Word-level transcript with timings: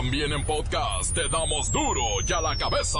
También 0.00 0.32
en 0.32 0.42
podcast 0.46 1.14
te 1.14 1.28
damos 1.28 1.70
duro 1.70 2.00
y 2.26 2.32
a 2.32 2.40
la 2.40 2.56
cabeza. 2.56 2.98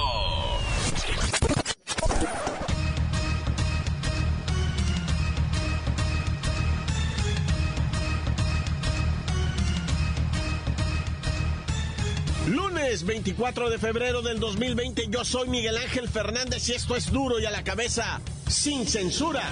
Lunes 12.49 13.06
24 13.06 13.71
de 13.71 13.78
febrero 13.78 14.21
del 14.21 14.38
2020, 14.38 15.06
yo 15.08 15.24
soy 15.24 15.48
Miguel 15.48 15.78
Ángel 15.78 16.06
Fernández 16.06 16.69
y 16.69 16.73
esto 16.73 16.96
es 16.96 17.10
duro 17.10 17.41
y 17.41 17.46
a 17.46 17.51
la 17.51 17.64
cabeza, 17.64 18.20
sin 18.46 18.87
censura. 18.87 19.45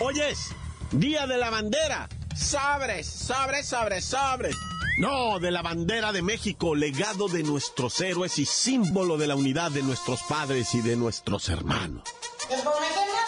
Hoy 0.00 0.18
es 0.18 0.50
Día 0.90 1.28
de 1.28 1.38
la 1.38 1.50
Bandera. 1.50 2.08
Sobres, 2.34 3.06
sobres, 3.06 3.68
sobres, 3.68 4.04
sobres. 4.04 4.56
No, 4.98 5.38
de 5.38 5.52
la 5.52 5.62
bandera 5.62 6.10
de 6.10 6.22
México, 6.22 6.74
legado 6.74 7.28
de 7.28 7.44
nuestros 7.44 8.00
héroes 8.00 8.36
y 8.40 8.44
símbolo 8.44 9.16
de 9.16 9.28
la 9.28 9.36
unidad 9.36 9.70
de 9.70 9.84
nuestros 9.84 10.20
padres 10.24 10.74
y 10.74 10.80
de 10.80 10.96
nuestros 10.96 11.48
hermanos. 11.50 12.02
Comprometemos 12.48 13.20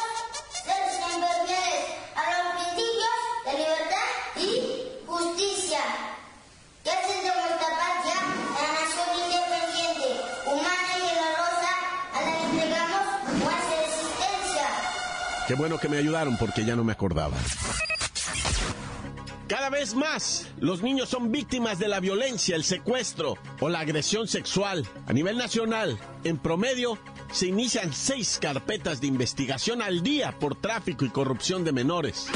ser 0.64 0.82
siempre 0.98 1.28
a 2.16 2.26
los 2.32 2.42
principios 2.56 3.14
de 3.46 3.52
libertad 3.52 4.10
y 4.34 5.06
justicia. 5.06 5.78
De 6.82 6.90
nuestra 6.90 7.68
patria 7.78 8.18
la 8.56 8.66
nación 8.74 9.08
independiente, 9.22 10.08
humana 10.46 10.90
y 10.90 11.00
generosa 11.06 11.70
a 12.14 12.20
la 12.20 12.30
que 12.36 12.42
entregamos 12.46 13.06
nuestra 13.44 13.76
existencia. 13.84 14.66
Qué 15.46 15.54
bueno 15.54 15.78
que 15.78 15.88
me 15.88 15.98
ayudaron 15.98 16.36
porque 16.36 16.64
ya 16.64 16.74
no 16.74 16.82
me 16.82 16.90
acordaba. 16.90 17.36
Vez 19.80 19.94
más, 19.94 20.46
los 20.60 20.82
niños 20.82 21.08
son 21.08 21.32
víctimas 21.32 21.78
de 21.78 21.88
la 21.88 22.00
violencia, 22.00 22.54
el 22.54 22.64
secuestro 22.64 23.38
o 23.60 23.70
la 23.70 23.80
agresión 23.80 24.28
sexual. 24.28 24.86
A 25.06 25.14
nivel 25.14 25.38
nacional, 25.38 25.98
en 26.22 26.36
promedio, 26.36 26.98
se 27.32 27.46
inician 27.46 27.94
seis 27.94 28.38
carpetas 28.38 29.00
de 29.00 29.06
investigación 29.06 29.80
al 29.80 30.02
día 30.02 30.38
por 30.38 30.54
tráfico 30.60 31.06
y 31.06 31.08
corrupción 31.08 31.64
de 31.64 31.72
menores. 31.72 32.26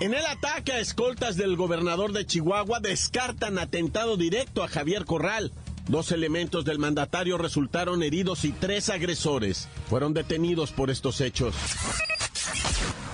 En 0.00 0.14
el 0.14 0.24
ataque 0.24 0.70
a 0.70 0.78
escoltas 0.78 1.36
del 1.36 1.56
gobernador 1.56 2.12
de 2.12 2.24
Chihuahua 2.24 2.78
descartan 2.78 3.58
atentado 3.58 4.16
directo 4.16 4.62
a 4.62 4.68
Javier 4.68 5.04
Corral. 5.04 5.50
Dos 5.88 6.12
elementos 6.12 6.64
del 6.64 6.78
mandatario 6.78 7.36
resultaron 7.36 8.00
heridos 8.04 8.44
y 8.44 8.52
tres 8.52 8.90
agresores 8.90 9.68
fueron 9.90 10.14
detenidos 10.14 10.70
por 10.70 10.88
estos 10.88 11.20
hechos. 11.20 11.56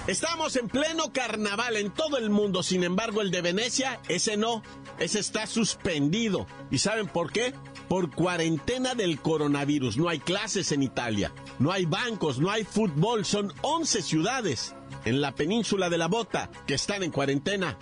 Estamos 0.08 0.56
en 0.56 0.68
pleno 0.68 1.12
carnaval 1.12 1.76
en 1.76 1.90
todo 1.90 2.16
el 2.16 2.30
mundo, 2.30 2.62
sin 2.62 2.82
embargo 2.82 3.20
el 3.20 3.30
de 3.30 3.42
Venecia, 3.42 4.00
ese 4.08 4.38
no, 4.38 4.62
ese 4.98 5.18
está 5.18 5.46
suspendido. 5.46 6.46
¿Y 6.70 6.78
saben 6.78 7.08
por 7.08 7.30
qué? 7.30 7.52
Por 7.90 8.10
cuarentena 8.10 8.94
del 8.94 9.20
coronavirus. 9.20 9.98
No 9.98 10.08
hay 10.08 10.18
clases 10.18 10.72
en 10.72 10.82
Italia, 10.82 11.30
no 11.58 11.72
hay 11.72 11.84
bancos, 11.84 12.38
no 12.38 12.50
hay 12.50 12.64
fútbol, 12.64 13.26
son 13.26 13.52
11 13.60 14.00
ciudades 14.00 14.74
en 15.04 15.20
la 15.20 15.32
península 15.32 15.88
de 15.88 15.98
la 15.98 16.08
Bota 16.08 16.50
que 16.66 16.74
están 16.74 17.02
en 17.02 17.10
cuarentena. 17.10 17.76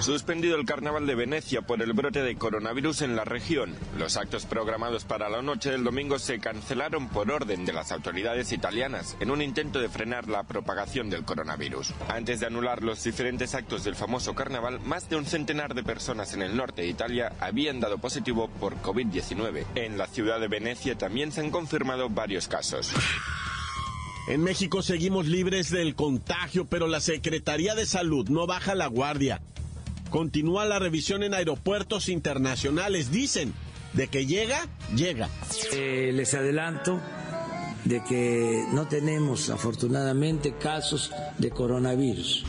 Suspendido 0.00 0.56
el 0.56 0.66
carnaval 0.66 1.06
de 1.06 1.14
Venecia 1.14 1.62
por 1.62 1.82
el 1.82 1.92
brote 1.92 2.22
de 2.22 2.36
coronavirus 2.36 3.02
en 3.02 3.16
la 3.16 3.24
región. 3.24 3.74
Los 3.98 4.16
actos 4.16 4.46
programados 4.46 5.04
para 5.04 5.28
la 5.28 5.42
noche 5.42 5.70
del 5.70 5.84
domingo 5.84 6.18
se 6.18 6.38
cancelaron 6.38 7.08
por 7.08 7.30
orden 7.30 7.64
de 7.64 7.72
las 7.72 7.92
autoridades 7.92 8.52
italianas 8.52 9.16
en 9.20 9.30
un 9.30 9.42
intento 9.42 9.80
de 9.80 9.88
frenar 9.88 10.28
la 10.28 10.42
propagación 10.44 11.10
del 11.10 11.24
coronavirus. 11.24 11.92
Antes 12.08 12.40
de 12.40 12.46
anular 12.46 12.82
los 12.82 13.02
diferentes 13.02 13.54
actos 13.54 13.84
del 13.84 13.96
famoso 13.96 14.34
carnaval, 14.34 14.80
más 14.80 15.08
de 15.08 15.16
un 15.16 15.26
centenar 15.26 15.74
de 15.74 15.82
personas 15.82 16.34
en 16.34 16.42
el 16.42 16.56
norte 16.56 16.82
de 16.82 16.88
Italia 16.88 17.32
habían 17.40 17.80
dado 17.80 17.98
positivo 17.98 18.48
por 18.60 18.76
COVID-19. 18.82 19.64
En 19.74 19.98
la 19.98 20.06
ciudad 20.06 20.40
de 20.40 20.48
Venecia 20.48 20.96
también 20.96 21.32
se 21.32 21.40
han 21.40 21.50
confirmado 21.50 22.08
varios 22.08 22.48
casos. 22.48 22.92
En 24.28 24.42
México 24.42 24.82
seguimos 24.82 25.26
libres 25.26 25.70
del 25.70 25.94
contagio, 25.94 26.66
pero 26.66 26.88
la 26.88 27.00
Secretaría 27.00 27.76
de 27.76 27.86
Salud 27.86 28.28
no 28.28 28.46
baja 28.46 28.74
la 28.74 28.88
guardia. 28.88 29.40
Continúa 30.10 30.64
la 30.64 30.80
revisión 30.80 31.22
en 31.22 31.32
aeropuertos 31.32 32.08
internacionales. 32.08 33.12
Dicen, 33.12 33.54
de 33.92 34.08
que 34.08 34.26
llega, 34.26 34.66
llega. 34.96 35.28
Eh, 35.72 36.10
les 36.12 36.34
adelanto 36.34 37.00
de 37.84 38.02
que 38.02 38.64
no 38.72 38.88
tenemos 38.88 39.48
afortunadamente 39.48 40.54
casos 40.54 41.12
de 41.38 41.50
coronavirus. 41.50 42.44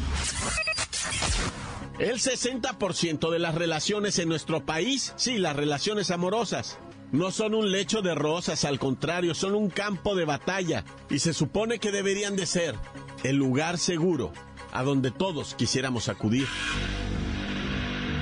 El 1.99 2.19
60% 2.19 3.31
de 3.31 3.39
las 3.39 3.55
relaciones 3.55 4.17
en 4.19 4.29
nuestro 4.29 4.65
país, 4.65 5.13
sí, 5.15 5.38
las 5.38 5.55
relaciones 5.55 6.09
amorosas, 6.11 6.79
no 7.12 7.31
son 7.31 7.53
un 7.53 7.72
lecho 7.72 8.01
de 8.01 8.16
rosas, 8.16 8.66
al 8.66 8.79
contrario, 8.79 9.34
son 9.34 9.56
un 9.56 9.69
campo 9.69 10.16
de 10.16 10.25
batalla 10.25 10.84
y 11.09 11.19
se 11.19 11.34
supone 11.34 11.79
que 11.79 11.91
deberían 11.91 12.35
de 12.35 12.45
ser 12.45 12.75
el 13.23 13.38
lugar 13.38 13.78
seguro 13.78 14.34
a 14.72 14.84
donde 14.84 15.12
todos 15.12 15.56
quisiéramos 15.56 16.09
acudir. 16.09 16.47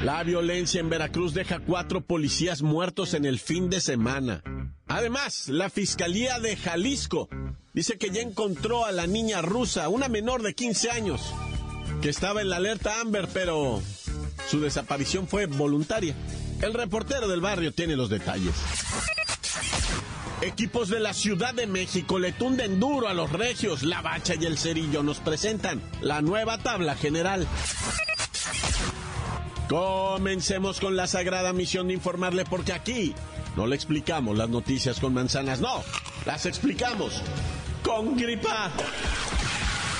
La 0.03 0.23
violencia 0.23 0.79
en 0.79 0.89
Veracruz 0.89 1.33
deja 1.33 1.59
cuatro 1.59 2.01
policías 2.01 2.61
muertos 2.61 3.15
en 3.15 3.25
el 3.25 3.39
fin 3.39 3.69
de 3.71 3.81
semana. 3.81 4.43
Además, 4.87 5.47
la 5.47 5.71
Fiscalía 5.71 6.39
de 6.39 6.55
Jalisco 6.55 7.27
dice 7.73 7.97
que 7.97 8.11
ya 8.11 8.21
encontró 8.21 8.85
a 8.85 8.91
la 8.91 9.07
niña 9.07 9.41
rusa, 9.41 9.89
una 9.89 10.07
menor 10.07 10.43
de 10.43 10.53
15 10.53 10.91
años, 10.91 11.33
que 12.03 12.09
estaba 12.09 12.41
en 12.41 12.49
la 12.49 12.57
alerta 12.57 13.01
Amber, 13.01 13.27
pero 13.33 13.81
su 14.47 14.61
desaparición 14.61 15.27
fue 15.27 15.47
voluntaria. 15.47 16.15
El 16.65 16.73
reportero 16.73 17.27
del 17.27 17.41
barrio 17.41 17.71
tiene 17.71 17.95
los 17.95 18.09
detalles. 18.09 18.55
Equipos 20.41 20.89
de 20.89 20.99
la 20.99 21.13
Ciudad 21.13 21.53
de 21.53 21.67
México 21.67 22.17
le 22.17 22.31
tunden 22.31 22.79
duro 22.79 23.07
a 23.07 23.13
los 23.13 23.31
regios. 23.31 23.83
La 23.83 24.01
Bacha 24.01 24.33
y 24.33 24.45
el 24.45 24.57
Cerillo 24.57 25.03
nos 25.03 25.19
presentan 25.19 25.79
la 26.01 26.23
nueva 26.23 26.57
tabla 26.57 26.95
general. 26.95 27.47
Comencemos 29.69 30.79
con 30.79 30.95
la 30.95 31.05
sagrada 31.05 31.53
misión 31.53 31.87
de 31.87 31.93
informarle 31.93 32.45
porque 32.45 32.73
aquí 32.73 33.13
no 33.55 33.67
le 33.67 33.75
explicamos 33.75 34.35
las 34.35 34.49
noticias 34.49 34.99
con 34.99 35.13
manzanas, 35.13 35.61
no, 35.61 35.83
las 36.25 36.47
explicamos 36.47 37.21
con 37.83 38.17
gripa. 38.17 38.71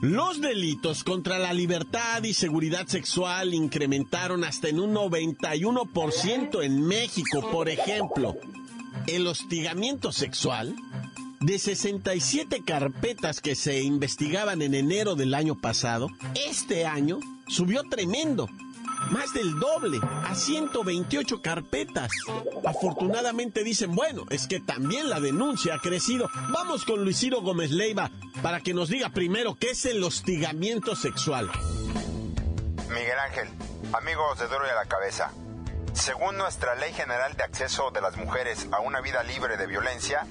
Los 0.00 0.40
delitos 0.40 1.04
contra 1.04 1.38
la 1.38 1.52
libertad 1.52 2.22
y 2.22 2.32
seguridad 2.32 2.86
sexual 2.86 3.52
incrementaron 3.52 4.44
hasta 4.44 4.70
en 4.70 4.80
un 4.80 4.94
91% 4.94 6.62
en 6.64 6.80
México. 6.86 7.46
Por 7.50 7.68
ejemplo, 7.68 8.34
el 9.06 9.26
hostigamiento 9.26 10.10
sexual, 10.10 10.74
de 11.40 11.58
67 11.58 12.62
carpetas 12.64 13.42
que 13.42 13.54
se 13.54 13.82
investigaban 13.82 14.62
en 14.62 14.74
enero 14.74 15.16
del 15.16 15.34
año 15.34 15.60
pasado, 15.60 16.08
este 16.34 16.86
año 16.86 17.20
subió 17.46 17.82
tremendo. 17.82 18.48
Más 19.10 19.32
del 19.32 19.58
doble, 19.58 19.98
a 20.02 20.34
128 20.34 21.40
carpetas. 21.42 22.12
Afortunadamente 22.64 23.64
dicen, 23.64 23.94
bueno, 23.94 24.24
es 24.30 24.46
que 24.46 24.60
también 24.60 25.08
la 25.08 25.20
denuncia 25.20 25.74
ha 25.74 25.78
crecido. 25.78 26.28
Vamos 26.50 26.84
con 26.84 27.02
Luisiro 27.02 27.40
Gómez 27.40 27.70
Leiva 27.70 28.10
para 28.42 28.60
que 28.60 28.74
nos 28.74 28.88
diga 28.88 29.08
primero 29.08 29.56
qué 29.58 29.70
es 29.70 29.84
el 29.86 30.02
hostigamiento 30.04 30.94
sexual. 30.94 31.50
Miguel 32.88 33.18
Ángel, 33.18 33.48
amigos 33.92 34.38
de 34.38 34.46
Duro 34.46 34.64
a 34.64 34.74
la 34.74 34.86
Cabeza. 34.86 35.32
Según 35.92 36.36
nuestra 36.36 36.74
Ley 36.76 36.92
General 36.92 37.36
de 37.36 37.42
Acceso 37.42 37.90
de 37.90 38.00
las 38.00 38.16
Mujeres 38.16 38.68
a 38.70 38.80
una 38.80 39.00
vida 39.00 39.22
libre 39.24 39.56
de 39.56 39.66
violencia, 39.66 40.26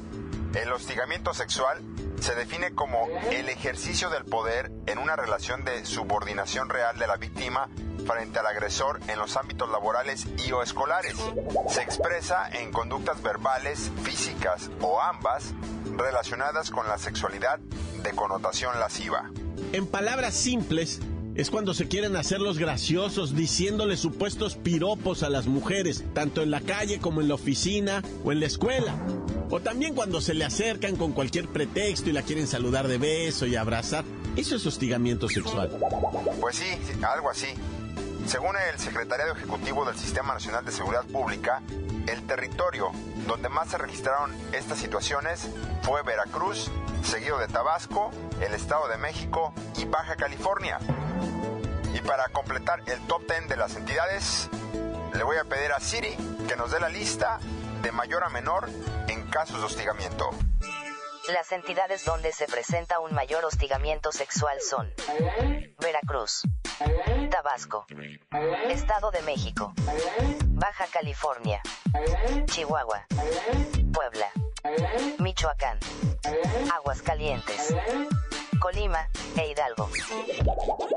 el 0.56 0.72
hostigamiento 0.72 1.34
sexual 1.34 1.82
se 2.20 2.36
define 2.36 2.74
como 2.74 3.08
el 3.32 3.50
ejercicio 3.50 4.10
del 4.10 4.26
poder 4.26 4.72
en 4.88 4.98
una 4.98 5.16
relación 5.16 5.64
de 5.64 5.86
subordinación 5.86 6.70
real 6.70 6.98
de 6.98 7.08
la 7.08 7.18
víctima 7.18 7.70
frente 8.06 8.40
al 8.40 8.48
agresor 8.48 9.00
en 9.08 9.20
los 9.20 9.38
ámbitos 9.38 9.70
laborales 9.70 10.26
y 10.46 10.52
o 10.52 10.64
escolares. 10.64 11.16
Se 11.68 11.82
expresa 11.82 12.50
en 12.52 12.72
conductas 12.72 13.22
verbales, 13.22 13.92
físicas 14.04 14.70
o 14.82 15.02
ambas 15.02 15.54
relacionadas 15.96 16.72
con 16.72 16.88
la 16.88 16.98
sexualidad 16.98 17.60
de 17.60 18.12
connotación 18.12 18.80
lasciva. 18.80 19.30
En 19.74 19.88
palabras 19.88 20.34
simples, 20.34 21.00
es 21.36 21.50
cuando 21.50 21.74
se 21.74 21.88
quieren 21.88 22.16
hacer 22.16 22.42
los 22.42 22.58
graciosos 22.58 23.34
diciéndole 23.36 23.96
supuestos 23.96 24.56
piropos 24.56 25.24
a 25.24 25.30
las 25.30 25.48
mujeres, 25.48 26.04
tanto 26.14 26.42
en 26.42 26.52
la 26.52 26.60
calle 26.60 27.00
como 27.00 27.22
en 27.22 27.30
la 27.30 27.36
oficina 27.36 28.04
o 28.26 28.32
en 28.32 28.42
la 28.42 28.48
escuela. 28.48 28.94
O 29.52 29.60
también 29.60 29.96
cuando 29.96 30.22
se 30.22 30.36
le 30.36 30.46
acercan 30.46 30.96
con 30.96 31.12
cualquier 31.12 31.48
pretexto 31.48 32.10
y 32.10 32.14
la 32.14 32.22
quieren 32.22 32.46
saludar 32.46 32.88
de 32.88 33.00
beso 33.00 33.48
y 33.48 33.56
abrazar. 33.56 34.06
Eso 34.36 34.56
es 34.56 34.66
hostigamiento 34.66 35.28
sexual. 35.28 35.72
Pues 36.40 36.58
sí, 36.58 36.66
algo 37.02 37.32
así. 37.32 37.48
Según 38.28 38.56
el 38.72 38.80
Secretariado 38.80 39.34
Ejecutivo 39.34 39.86
del 39.86 39.98
Sistema 39.98 40.36
Nacional 40.36 40.64
de 40.64 40.72
Seguridad 40.72 41.04
Pública, 41.06 41.64
el 42.08 42.22
territorio 42.28 42.92
donde 43.28 43.50
más 43.50 43.70
se 43.70 43.80
registraron 43.80 44.32
estas 44.54 44.78
situaciones 44.78 45.48
fue 45.82 46.04
Veracruz, 46.04 46.70
seguido 47.04 47.40
de 47.40 47.48
Tabasco, 47.48 48.12
el 48.42 48.54
Estado 48.54 48.88
de 48.88 48.98
México 48.98 49.52
y 49.78 49.86
Baja 49.86 50.16
California. 50.16 50.78
Y 51.96 52.02
para 52.02 52.28
completar 52.30 52.84
el 52.86 53.00
top 53.08 53.24
10 53.28 53.50
de 53.50 53.58
las 53.58 53.76
entidades, 53.76 54.48
le 55.16 55.24
voy 55.24 55.38
a 55.38 55.44
pedir 55.46 55.72
a 55.72 55.80
Siri 55.80 56.16
que 56.48 56.56
nos 56.56 56.70
dé 56.70 56.80
la 56.80 56.90
lista 56.90 57.40
de 57.82 57.92
mayor 57.92 58.24
a 58.24 58.30
menor 58.30 58.70
en 59.08 59.28
casos 59.30 59.60
de 59.60 59.66
hostigamiento. 59.66 60.30
Las 61.32 61.52
entidades 61.52 62.06
donde 62.06 62.32
se 62.32 62.48
presenta 62.48 63.00
un 63.00 63.14
mayor 63.14 63.46
hostigamiento 63.46 64.12
sexual 64.12 64.58
son 64.62 64.92
Veracruz, 65.80 66.42
Tabasco, 67.30 67.86
Estado 68.70 69.12
de 69.12 69.22
México, 69.22 69.74
Baja 70.48 70.88
California, 70.92 71.62
Chihuahua, 72.46 73.06
Puebla, 73.94 74.32
Michoacán, 75.20 75.78
Aguascalientes, 76.74 77.76
Colima 78.60 79.08
e 79.38 79.52
Hidalgo. 79.52 79.90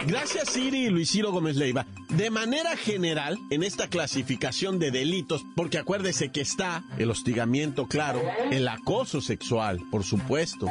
Gracias 0.07 0.51
Siri 0.51 0.87
y 0.87 0.91
Luis 0.91 1.17
Gómez 1.23 1.57
Leiva. 1.57 1.87
De 2.09 2.31
manera 2.31 2.77
general, 2.77 3.39
en 3.51 3.63
esta 3.63 3.89
clasificación 3.89 4.79
de 4.79 4.91
delitos, 4.91 5.45
porque 5.57 5.79
acuérdese 5.79 6.31
que 6.31 6.41
está 6.41 6.85
el 6.99 7.11
hostigamiento, 7.11 7.87
claro, 7.87 8.21
el 8.51 8.69
acoso 8.69 9.21
sexual, 9.21 9.81
por 9.91 10.05
supuesto, 10.05 10.67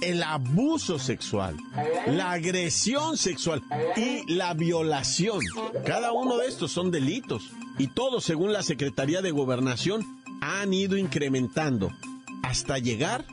el 0.00 0.22
abuso 0.22 0.98
sexual, 0.98 1.56
la 2.06 2.32
agresión 2.32 3.16
sexual 3.16 3.62
y 3.96 4.32
la 4.32 4.54
violación. 4.54 5.40
Cada 5.84 6.12
uno 6.12 6.38
de 6.38 6.48
estos 6.48 6.72
son 6.72 6.90
delitos 6.90 7.50
y 7.78 7.88
todos, 7.88 8.24
según 8.24 8.52
la 8.52 8.62
Secretaría 8.62 9.22
de 9.22 9.30
Gobernación, 9.30 10.04
han 10.40 10.72
ido 10.72 10.96
incrementando 10.96 11.92
hasta 12.42 12.78
llegar 12.78 13.24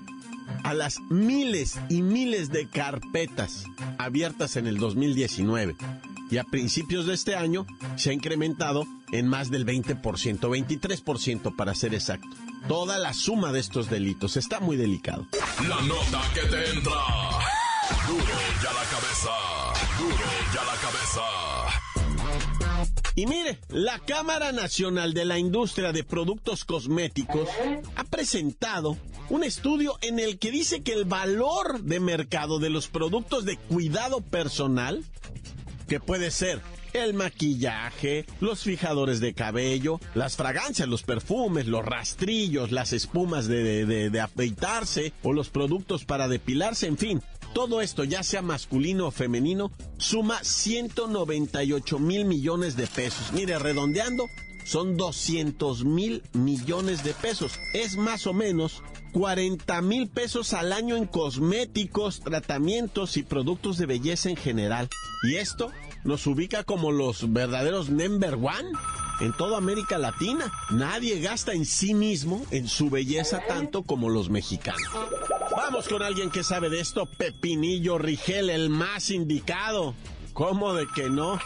a 0.64 0.74
las 0.74 1.00
miles 1.10 1.80
y 1.90 2.02
miles 2.02 2.50
de 2.50 2.68
carpetas 2.68 3.66
abiertas 3.98 4.56
en 4.56 4.68
el 4.68 4.78
2019 4.78 5.76
y 6.30 6.38
a 6.38 6.44
principios 6.44 7.06
de 7.06 7.14
este 7.14 7.36
año 7.36 7.66
se 7.96 8.10
ha 8.10 8.14
incrementado 8.14 8.86
en 9.12 9.28
más 9.28 9.50
del 9.50 9.66
20%, 9.66 10.02
23% 10.02 11.56
para 11.56 11.74
ser 11.74 11.94
exacto. 11.94 12.28
Toda 12.68 12.98
la 12.98 13.14
suma 13.14 13.52
de 13.52 13.60
estos 13.60 13.90
delitos 13.90 14.36
está 14.36 14.60
muy 14.60 14.76
delicado. 14.76 15.26
La 15.68 15.82
nota 15.82 16.22
que 16.34 16.42
te 16.42 16.70
entra. 16.72 16.92
Duro 18.08 18.24
ya 18.62 18.74
la 18.74 18.84
cabeza. 18.90 19.32
Duro 19.98 20.26
ya 20.54 20.64
la 20.66 20.76
cabeza. 20.82 21.22
Y 23.16 23.26
mire, 23.26 23.60
la 23.70 23.98
Cámara 24.00 24.52
Nacional 24.52 25.14
de 25.14 25.26
la 25.26 25.40
Industria 25.40 25.92
de 25.92 26.04
Productos 26.04 26.66
Cosméticos 26.66 27.50
ha 27.96 28.04
presentado 28.04 28.98
un 29.30 29.44
estudio 29.44 29.98
en 30.02 30.20
el 30.20 30.40
que 30.40 30.52
dice 30.52 30.82
que 30.82 30.94
el 30.94 31.06
valor 31.06 31.82
de 31.82 32.00
mercado 32.00 32.60
de 32.60 32.70
los 32.70 32.88
productos 32.88 33.46
de 33.46 33.58
cuidado 33.58 34.22
personal, 34.22 35.04
que 35.88 36.00
puede 36.00 36.32
ser 36.32 36.62
el 36.94 37.14
maquillaje, 37.14 38.26
los 38.40 38.64
fijadores 38.64 39.20
de 39.20 39.34
cabello, 39.34 40.00
las 40.16 40.36
fragancias, 40.36 40.88
los 40.88 41.04
perfumes, 41.04 41.68
los 41.68 41.86
rastrillos, 41.86 42.72
las 42.72 42.94
espumas 42.94 43.48
de, 43.48 43.86
de, 43.86 44.10
de, 44.10 44.20
afeitarse 44.20 45.14
o 45.24 45.34
los 45.34 45.50
productos 45.50 46.06
para 46.06 46.28
depilarse, 46.28 46.88
en 46.88 46.98
fin. 46.98 47.22
Todo 47.54 47.82
esto, 47.82 48.04
ya 48.04 48.24
sea 48.24 48.42
masculino 48.42 49.08
o 49.08 49.12
femenino, 49.12 49.72
suma 49.98 50.44
198 50.44 52.00
mil 52.00 52.26
millones 52.26 52.76
de 52.76 52.88
pesos. 52.88 53.32
Mire, 53.34 53.58
redondeando, 53.58 54.28
son 54.66 54.98
200 54.98 55.86
mil 55.86 56.24
millones 56.34 57.04
de 57.04 57.14
pesos. 57.14 57.60
Es 57.74 57.96
más 57.96 58.28
o 58.28 58.34
menos 58.34 58.84
40 59.12 59.82
mil 59.82 60.08
pesos 60.08 60.54
al 60.54 60.74
año 60.74 60.96
en 60.96 61.06
cosméticos, 61.06 62.20
tratamientos 62.22 63.18
y 63.18 63.24
productos 63.24 63.78
de 63.78 63.86
belleza 63.86 64.30
en 64.30 64.36
general. 64.36 64.90
Y 65.24 65.36
esto 65.36 65.72
nos 66.04 66.28
ubica 66.28 66.64
como 66.64 66.92
los 66.92 67.34
verdaderos 67.34 67.90
number 67.90 68.36
one 68.36 68.70
en 69.20 69.34
toda 69.34 69.58
América 69.58 69.98
Latina. 69.98 70.52
Nadie 70.70 71.20
gasta 71.20 71.54
en 71.54 71.66
sí 71.66 71.94
mismo, 71.94 72.46
en 72.52 72.68
su 72.68 72.90
belleza, 72.90 73.42
tanto 73.48 73.84
como 73.84 74.10
los 74.10 74.30
mexicanos. 74.30 74.82
Vamos 75.56 75.88
con 75.88 76.04
alguien 76.04 76.30
que 76.30 76.44
sabe 76.44 76.70
de 76.70 76.80
esto, 76.80 77.06
Pepinillo 77.06 77.98
Rigel, 77.98 78.50
el 78.50 78.70
más 78.70 79.10
indicado. 79.10 79.96
¿Cómo 80.34 80.74
de 80.74 80.86
que 80.94 81.10
no? 81.10 81.40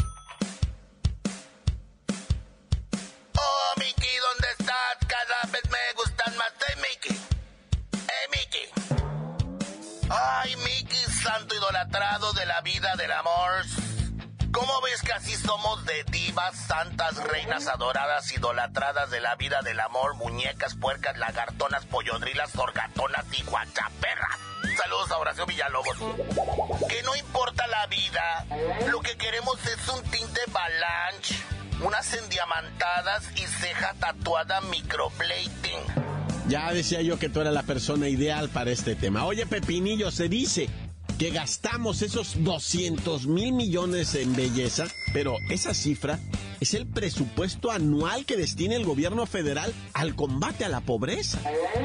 Idolatrado 11.72 12.34
de 12.34 12.46
la 12.46 12.60
vida 12.62 12.96
del 12.98 13.12
amor. 13.14 13.64
¿Cómo 14.52 14.82
ves 14.82 15.02
que 15.02 15.14
así 15.14 15.34
somos 15.36 15.86
de 15.86 16.04
divas, 16.12 16.54
santas, 16.68 17.16
reinas 17.24 17.68
adoradas, 17.68 18.30
idolatradas 18.34 19.10
de 19.10 19.22
la 19.22 19.36
vida 19.36 19.62
del 19.62 19.80
amor, 19.80 20.16
muñecas, 20.18 20.76
puercas, 20.76 21.18
lagartonas, 21.18 21.86
pollodrilas, 21.86 22.54
orgatonas 22.58 23.26
y 23.32 23.44
guachaperras? 23.44 24.38
Saludos 24.76 25.12
a 25.12 25.18
Horacio 25.18 25.46
Villalobos. 25.46 25.98
Que 26.90 27.04
no 27.04 27.16
importa 27.16 27.66
la 27.68 27.88
vida, 27.88 28.46
lo 28.90 29.00
que 29.00 29.16
queremos 29.16 29.56
es 29.66 29.88
un 29.88 30.04
tinte 30.12 30.42
balanche, 30.52 31.38
unas 31.86 32.14
endiamantadas 32.14 33.32
y 33.38 33.48
ceja 33.48 33.94
tatuada 33.94 34.60
microblading. 34.60 36.12
Ya 36.50 36.74
decía 36.74 37.02
yo 37.02 37.18
que 37.18 37.30
tú 37.30 37.40
eras 37.40 37.54
la 37.54 37.64
persona 37.64 38.10
ideal 38.10 38.50
para 38.50 38.72
este 38.72 38.96
tema. 38.96 39.24
Oye, 39.24 39.46
Pepinillo, 39.46 40.12
se 40.12 40.28
dice 40.28 40.70
que 41.22 41.30
gastamos 41.30 42.02
esos 42.02 42.44
200 42.44 43.28
mil 43.28 43.54
millones 43.54 44.16
en 44.16 44.36
belleza, 44.36 44.88
pero 45.14 45.36
esa 45.52 45.76
cifra 45.76 46.18
es 46.60 46.74
el 46.74 46.88
presupuesto 46.88 47.70
anual 47.70 48.26
que 48.26 48.38
destina 48.38 48.74
el 48.74 48.86
gobierno 48.86 49.28
federal 49.28 49.72
al 49.94 50.16
combate 50.16 50.66
a 50.66 50.70
la 50.70 50.82
pobreza. 50.82 51.40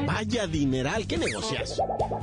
Vaya 0.07 0.47
dineral, 0.47 1.05
qué 1.05 1.19
negocias. 1.19 1.79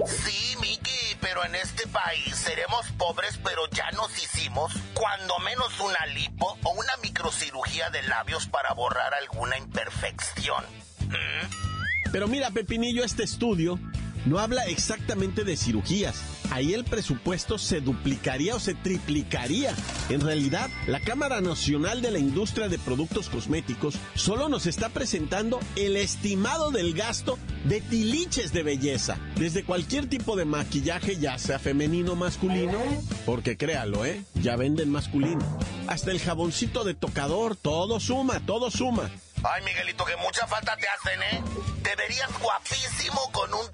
Sí, 0.06 0.56
Miki, 0.60 1.16
pero 1.20 1.44
en 1.44 1.54
este 1.54 1.86
país 1.86 2.34
seremos 2.34 2.84
pobres, 2.98 3.38
pero 3.44 3.62
ya 3.70 3.92
nos 3.92 4.10
hicimos 4.20 4.72
cuando 4.94 5.38
menos 5.38 5.78
una 5.78 6.06
lipo 6.06 6.58
o 6.64 6.72
una 6.72 6.96
microcirugía 7.00 7.90
de 7.90 8.02
labios 8.02 8.48
para 8.48 8.74
borrar 8.74 9.14
alguna 9.14 9.56
imperfección. 9.56 10.64
¿Mm? 11.06 12.10
Pero 12.10 12.26
mira, 12.26 12.50
Pepinillo, 12.50 13.04
este 13.04 13.22
estudio 13.22 13.78
no 14.24 14.38
habla 14.38 14.64
exactamente 14.66 15.44
de 15.44 15.56
cirugías. 15.56 16.22
Ahí 16.50 16.74
el 16.74 16.84
presupuesto 16.84 17.58
se 17.58 17.80
duplicaría 17.80 18.54
o 18.54 18.60
se 18.60 18.74
triplicaría. 18.74 19.74
En 20.08 20.20
realidad, 20.20 20.70
la 20.86 21.00
Cámara 21.00 21.40
Nacional 21.40 22.02
de 22.02 22.10
la 22.10 22.18
Industria 22.18 22.68
de 22.68 22.78
Productos 22.78 23.28
Cosméticos 23.28 23.96
solo 24.14 24.48
nos 24.48 24.66
está 24.66 24.88
presentando 24.88 25.60
el 25.76 25.96
estimado 25.96 26.70
del 26.70 26.94
gasto 26.94 27.38
de 27.64 27.80
tiliches 27.80 28.52
de 28.52 28.62
belleza. 28.62 29.18
Desde 29.36 29.64
cualquier 29.64 30.08
tipo 30.08 30.36
de 30.36 30.44
maquillaje, 30.44 31.16
ya 31.16 31.38
sea 31.38 31.58
femenino 31.58 32.12
o 32.12 32.16
masculino, 32.16 32.78
porque 33.24 33.56
créalo, 33.56 34.04
¿eh? 34.04 34.22
Ya 34.34 34.56
venden 34.56 34.90
masculino. 34.90 35.44
Hasta 35.86 36.10
el 36.10 36.20
jaboncito 36.20 36.84
de 36.84 36.94
tocador, 36.94 37.56
todo 37.56 38.00
suma, 38.00 38.40
todo 38.40 38.70
suma. 38.70 39.10
Ay, 39.42 39.62
Miguelito, 39.62 40.04
que 40.04 40.16
mucha 40.16 40.46
falta 40.46 40.74
te 40.76 40.86
hacen, 40.88 41.22
¿eh? 41.22 41.42
Te 41.82 41.94
verías 41.96 42.30
guapísimo 42.40 43.20
con 43.32 43.52
un 43.52 43.70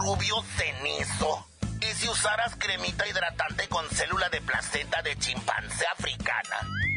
rubio 0.00 0.42
cenizo. 0.56 1.46
Y 1.80 1.94
si 1.94 2.08
usaras 2.08 2.56
cremita 2.56 3.06
hidratante 3.08 3.68
con 3.68 3.88
célula 3.90 4.28
de 4.28 4.40
placenta 4.40 5.00
de 5.02 5.16
chimpancé 5.16 5.86
africana, 5.96 6.56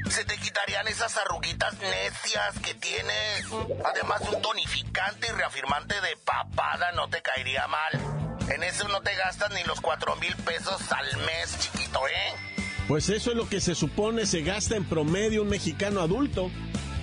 se 0.09 0.25
te 0.25 0.37
quitarían 0.37 0.87
esas 0.87 1.15
arruguitas 1.17 1.73
necias 1.79 2.59
que 2.59 2.73
tienes. 2.75 3.45
Además, 3.85 4.21
un 4.21 4.41
tonificante 4.41 5.27
y 5.27 5.31
reafirmante 5.31 5.95
de 6.01 6.17
papada 6.17 6.91
no 6.93 7.07
te 7.09 7.21
caería 7.21 7.67
mal. 7.67 7.91
En 8.49 8.63
eso 8.63 8.87
no 8.89 9.01
te 9.01 9.15
gastas 9.15 9.51
ni 9.51 9.63
los 9.63 9.79
cuatro 9.79 10.15
mil 10.17 10.35
pesos 10.37 10.81
al 10.91 11.17
mes, 11.17 11.57
chiquito, 11.59 12.05
¿eh? 12.07 12.33
Pues 12.87 13.07
eso 13.07 13.31
es 13.31 13.37
lo 13.37 13.47
que 13.47 13.61
se 13.61 13.75
supone 13.75 14.25
se 14.25 14.41
gasta 14.41 14.75
en 14.75 14.83
promedio 14.83 15.43
un 15.43 15.49
mexicano 15.49 16.01
adulto. 16.01 16.51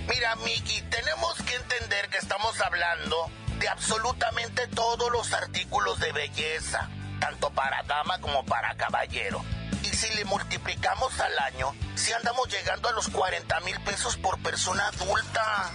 Mira, 0.07 0.35
Miki, 0.37 0.81
tenemos 0.83 1.41
que 1.41 1.55
entender 1.55 2.09
que 2.09 2.17
estamos 2.17 2.59
hablando 2.61 3.31
de 3.61 3.69
absolutamente 3.69 4.67
todos 4.69 5.11
los 5.11 5.31
artículos 5.33 5.99
de 5.99 6.11
belleza, 6.11 6.89
tanto 7.19 7.51
para 7.51 7.83
dama 7.83 8.19
como 8.19 8.43
para 8.43 8.75
caballero. 8.75 9.45
Y 9.83 9.87
si 9.87 10.11
le 10.15 10.25
multiplicamos 10.25 11.19
al 11.19 11.37
año, 11.39 11.75
si 11.95 12.11
andamos 12.11 12.49
llegando 12.49 12.89
a 12.89 12.93
los 12.93 13.07
40 13.09 13.59
mil 13.61 13.79
pesos 13.81 14.17
por 14.17 14.41
persona 14.41 14.87
adulta. 14.87 15.71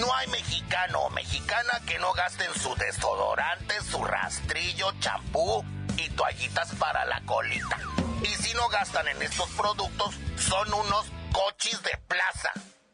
No 0.00 0.12
hay 0.14 0.26
mexicano 0.28 1.00
o 1.00 1.10
mexicana 1.10 1.80
que 1.86 1.98
no 1.98 2.12
gasten 2.12 2.52
su 2.54 2.74
desodorante, 2.74 3.80
su 3.82 4.04
rastrillo, 4.04 4.92
champú 4.98 5.64
y 5.96 6.08
toallitas 6.10 6.74
para 6.76 7.04
la 7.04 7.20
colita. 7.22 7.78
Y 8.22 8.34
si 8.42 8.52
no 8.54 8.68
gastan 8.68 9.06
en 9.08 9.22
estos 9.22 9.48
productos, 9.50 10.14
son 10.36 10.72
unos 10.74 11.06
cochis 11.32 11.80
de 11.82 11.96
plaza. 12.08 12.50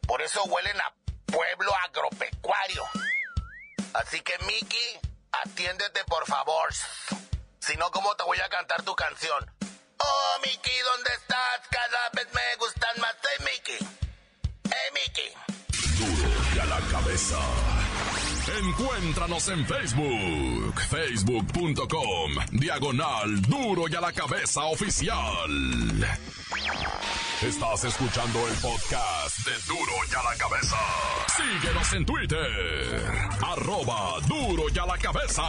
Por 0.06 0.20
eso 0.20 0.44
huelen 0.44 0.78
a 0.80 0.92
pueblo 1.26 1.72
agropecuario. 1.88 2.82
Así 3.94 4.20
que, 4.22 4.32
Mickey, 4.46 5.00
atiéndete 5.32 6.04
por 6.04 6.26
favor. 6.26 6.72
Si 7.60 7.76
no, 7.76 7.90
¿cómo 7.90 8.14
te 8.16 8.24
voy 8.24 8.38
a 8.38 8.48
cantar 8.48 8.82
tu 8.82 8.94
canción? 8.94 9.50
Oh, 9.98 10.38
Mickey, 10.44 10.78
¿dónde 10.94 11.10
estás? 11.10 11.60
Cada 11.70 12.10
vez 12.14 12.26
me 12.34 12.56
gustan 12.58 13.00
más. 13.00 13.14
de 13.22 13.44
Mickey. 13.44 13.88
¡Eh, 14.64 14.90
Mickey! 14.94 15.32
Duro 15.98 16.30
y 16.54 16.58
a 16.58 16.64
la 16.66 16.80
cabeza. 16.90 17.38
Encuéntranos 18.58 19.48
en 19.48 19.66
Facebook, 19.66 20.80
facebook.com, 20.90 22.32
diagonal 22.50 23.40
duro 23.42 23.84
y 23.88 23.94
a 23.94 24.00
la 24.00 24.12
cabeza 24.12 24.64
oficial. 24.64 25.48
Estás 27.46 27.82
escuchando 27.82 28.46
el 28.46 28.54
podcast 28.54 29.38
de 29.44 29.52
Duro 29.66 29.92
y 30.08 30.14
a 30.14 30.22
la 30.22 30.36
cabeza. 30.36 30.76
Síguenos 31.36 31.92
en 31.92 32.06
Twitter, 32.06 33.02
arroba 33.44 34.20
duro 34.28 34.66
y 34.72 34.78
a 34.78 34.86
la 34.86 34.96
cabeza. 34.96 35.42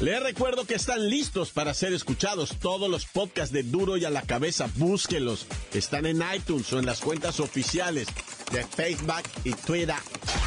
Les 0.00 0.22
recuerdo 0.22 0.66
que 0.66 0.74
están 0.74 1.08
listos 1.08 1.50
para 1.50 1.72
ser 1.72 1.94
escuchados 1.94 2.58
todos 2.58 2.90
los 2.90 3.06
podcasts 3.06 3.54
de 3.54 3.62
Duro 3.62 3.96
y 3.96 4.04
a 4.04 4.10
la 4.10 4.20
cabeza. 4.20 4.68
Búsquelos. 4.74 5.46
Están 5.72 6.04
en 6.04 6.22
iTunes 6.34 6.70
o 6.74 6.78
en 6.78 6.84
las 6.84 7.00
cuentas 7.00 7.40
oficiales 7.40 8.06
de 8.52 8.64
Facebook 8.66 9.22
y 9.44 9.54
Twitter. 9.54 9.96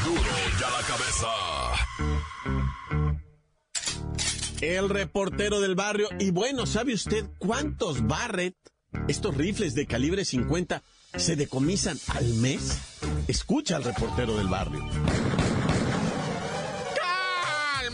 Duro 0.05 0.21
y 0.21 0.63
a 0.63 0.69
la 0.69 0.87
cabeza. 0.87 1.68
El 4.61 4.89
reportero 4.89 5.61
del 5.61 5.75
barrio. 5.75 6.09
Y 6.19 6.31
bueno, 6.31 6.65
¿sabe 6.65 6.93
usted 6.93 7.25
cuántos 7.37 8.05
Barrett, 8.05 8.55
estos 9.07 9.35
rifles 9.35 9.73
de 9.73 9.85
calibre 9.85 10.25
50, 10.25 10.83
se 11.15 11.35
decomisan 11.35 11.97
al 12.07 12.25
mes? 12.35 12.79
Escucha 13.27 13.77
al 13.77 13.85
reportero 13.85 14.35
del 14.35 14.47
barrio. 14.47 14.85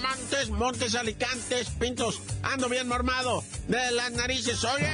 Montes, 0.02 0.50
Montes, 0.50 0.96
Alicantes, 0.96 1.70
Pintos, 1.80 2.22
ando 2.42 2.68
bien 2.68 2.88
mormado 2.88 3.44
de 3.68 3.92
las 3.92 4.12
narices. 4.12 4.64
Oye, 4.64 4.90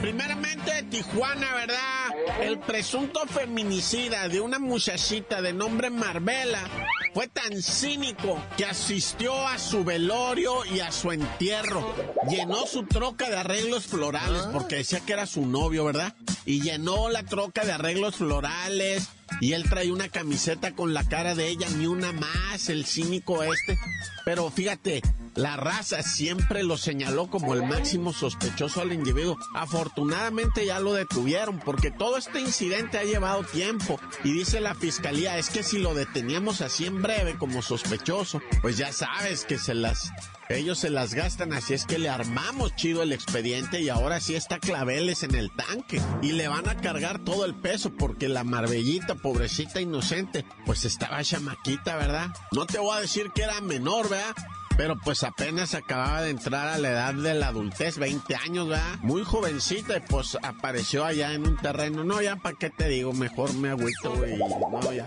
primeramente 0.00 0.84
Tijuana, 0.90 1.54
¿verdad? 1.54 2.40
El 2.40 2.58
presunto 2.60 3.20
feminicida 3.26 4.28
de 4.28 4.40
una 4.40 4.58
muchachita 4.58 5.42
de 5.42 5.52
nombre 5.52 5.90
Marbella 5.90 6.66
fue 7.14 7.28
tan 7.28 7.62
cínico 7.62 8.38
que 8.56 8.64
asistió 8.64 9.46
a 9.46 9.58
su 9.58 9.84
velorio 9.84 10.64
y 10.64 10.80
a 10.80 10.92
su 10.92 11.10
entierro. 11.12 11.94
Llenó 12.28 12.66
su 12.66 12.84
troca 12.84 13.28
de 13.28 13.36
arreglos 13.36 13.86
florales 13.86 14.42
porque 14.52 14.76
decía 14.76 15.00
que 15.00 15.12
era 15.12 15.26
su 15.26 15.46
novio, 15.46 15.84
¿verdad? 15.84 16.14
Y 16.44 16.62
llenó 16.62 17.08
la 17.10 17.22
troca 17.24 17.64
de 17.64 17.72
arreglos 17.72 18.16
florales. 18.16 19.08
Y 19.40 19.52
él 19.52 19.68
trae 19.68 19.92
una 19.92 20.08
camiseta 20.08 20.72
con 20.72 20.92
la 20.92 21.08
cara 21.08 21.34
de 21.34 21.48
ella, 21.48 21.68
ni 21.76 21.86
una 21.86 22.12
más, 22.12 22.68
el 22.68 22.84
cínico 22.84 23.42
este. 23.44 23.78
Pero 24.24 24.50
fíjate, 24.50 25.02
la 25.34 25.56
raza 25.56 26.02
siempre 26.02 26.62
lo 26.64 26.76
señaló 26.76 27.28
como 27.28 27.54
el 27.54 27.62
máximo 27.62 28.12
sospechoso 28.12 28.80
al 28.80 28.92
individuo. 28.92 29.38
Afortunadamente 29.54 30.66
ya 30.66 30.80
lo 30.80 30.92
detuvieron 30.92 31.60
porque 31.60 31.90
todo 31.90 32.16
este 32.16 32.40
incidente 32.40 32.98
ha 32.98 33.04
llevado 33.04 33.44
tiempo. 33.44 34.00
Y 34.24 34.32
dice 34.32 34.60
la 34.60 34.74
fiscalía, 34.74 35.38
es 35.38 35.48
que 35.50 35.62
si 35.62 35.78
lo 35.78 35.94
deteníamos 35.94 36.60
así 36.60 36.86
en 36.86 37.00
breve 37.00 37.36
como 37.38 37.62
sospechoso, 37.62 38.42
pues 38.60 38.76
ya 38.76 38.92
sabes 38.92 39.44
que 39.44 39.58
se 39.58 39.74
las 39.74 40.10
ellos 40.56 40.78
se 40.78 40.90
las 40.90 41.14
gastan, 41.14 41.52
así 41.52 41.74
es 41.74 41.84
que 41.84 41.98
le 41.98 42.08
armamos 42.08 42.74
chido 42.74 43.02
el 43.02 43.12
expediente 43.12 43.80
y 43.80 43.88
ahora 43.88 44.20
sí 44.20 44.34
está 44.34 44.58
claveles 44.58 45.22
en 45.22 45.34
el 45.34 45.50
tanque. 45.50 46.00
Y 46.22 46.32
le 46.32 46.48
van 46.48 46.68
a 46.68 46.76
cargar 46.76 47.20
todo 47.20 47.44
el 47.44 47.54
peso 47.54 47.92
porque 47.96 48.28
la 48.28 48.44
Marbellita, 48.44 49.14
pobrecita 49.14 49.80
inocente, 49.80 50.44
pues 50.66 50.84
estaba 50.84 51.22
chamaquita, 51.22 51.96
¿verdad? 51.96 52.28
No 52.52 52.66
te 52.66 52.78
voy 52.78 52.96
a 52.96 53.00
decir 53.00 53.30
que 53.34 53.42
era 53.42 53.60
menor, 53.60 54.08
¿verdad? 54.08 54.34
Pero 54.76 54.98
pues 54.98 55.24
apenas 55.24 55.74
acababa 55.74 56.22
de 56.22 56.30
entrar 56.30 56.68
a 56.68 56.78
la 56.78 56.90
edad 56.90 57.14
de 57.14 57.34
la 57.34 57.48
adultez, 57.48 57.98
20 57.98 58.34
años, 58.34 58.68
¿verdad? 58.68 58.98
Muy 59.02 59.22
jovencita 59.24 59.98
y 59.98 60.00
pues 60.00 60.38
apareció 60.42 61.04
allá 61.04 61.32
en 61.32 61.46
un 61.46 61.56
terreno. 61.58 62.02
No, 62.02 62.22
ya, 62.22 62.36
¿para 62.36 62.56
qué 62.56 62.70
te 62.70 62.88
digo? 62.88 63.12
Mejor 63.12 63.52
me 63.54 63.68
agüito, 63.70 64.14
güey. 64.16 64.38
No, 64.38 64.92
ya. 64.92 65.06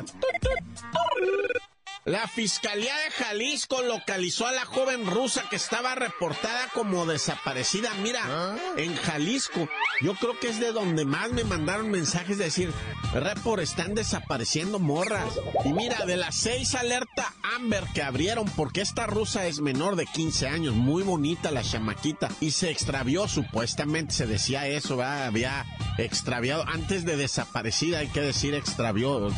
La 2.05 2.27
Fiscalía 2.27 2.93
de 2.97 3.11
Jalisco 3.11 3.81
localizó 3.81 4.45
a 4.45 4.51
la 4.51 4.65
joven 4.65 5.05
rusa 5.05 5.47
que 5.49 5.55
estaba 5.55 5.95
reportada 5.95 6.67
como 6.73 7.05
desaparecida. 7.05 7.93
Mira, 8.01 8.57
en 8.75 8.93
Jalisco, 8.93 9.69
yo 10.01 10.13
creo 10.15 10.37
que 10.37 10.49
es 10.49 10.59
de 10.59 10.73
donde 10.73 11.05
más 11.05 11.31
me 11.31 11.45
mandaron 11.45 11.89
mensajes 11.89 12.37
de 12.37 12.45
decir, 12.45 12.73
report, 13.13 13.61
están 13.61 13.95
desapareciendo 13.95 14.79
morras. 14.79 15.33
Y 15.63 15.71
mira, 15.71 16.05
de 16.05 16.17
las 16.17 16.35
seis 16.35 16.75
alerta 16.75 17.33
Amber 17.55 17.85
que 17.93 18.03
abrieron, 18.03 18.49
porque 18.49 18.81
esta 18.81 19.07
rusa 19.07 19.47
es 19.47 19.61
menor 19.61 19.95
de 19.95 20.05
15 20.05 20.49
años, 20.49 20.75
muy 20.75 21.03
bonita 21.03 21.51
la 21.51 21.63
chamaquita, 21.63 22.27
y 22.41 22.51
se 22.51 22.69
extravió, 22.69 23.29
supuestamente 23.29 24.13
se 24.13 24.27
decía 24.27 24.67
eso, 24.67 24.97
¿verdad? 24.97 25.27
había 25.27 25.65
extraviado, 25.97 26.65
antes 26.67 27.05
de 27.05 27.17
desaparecida 27.17 27.99
hay 27.99 28.07
que 28.07 28.21
decir 28.21 28.53
extravió, 28.53 29.29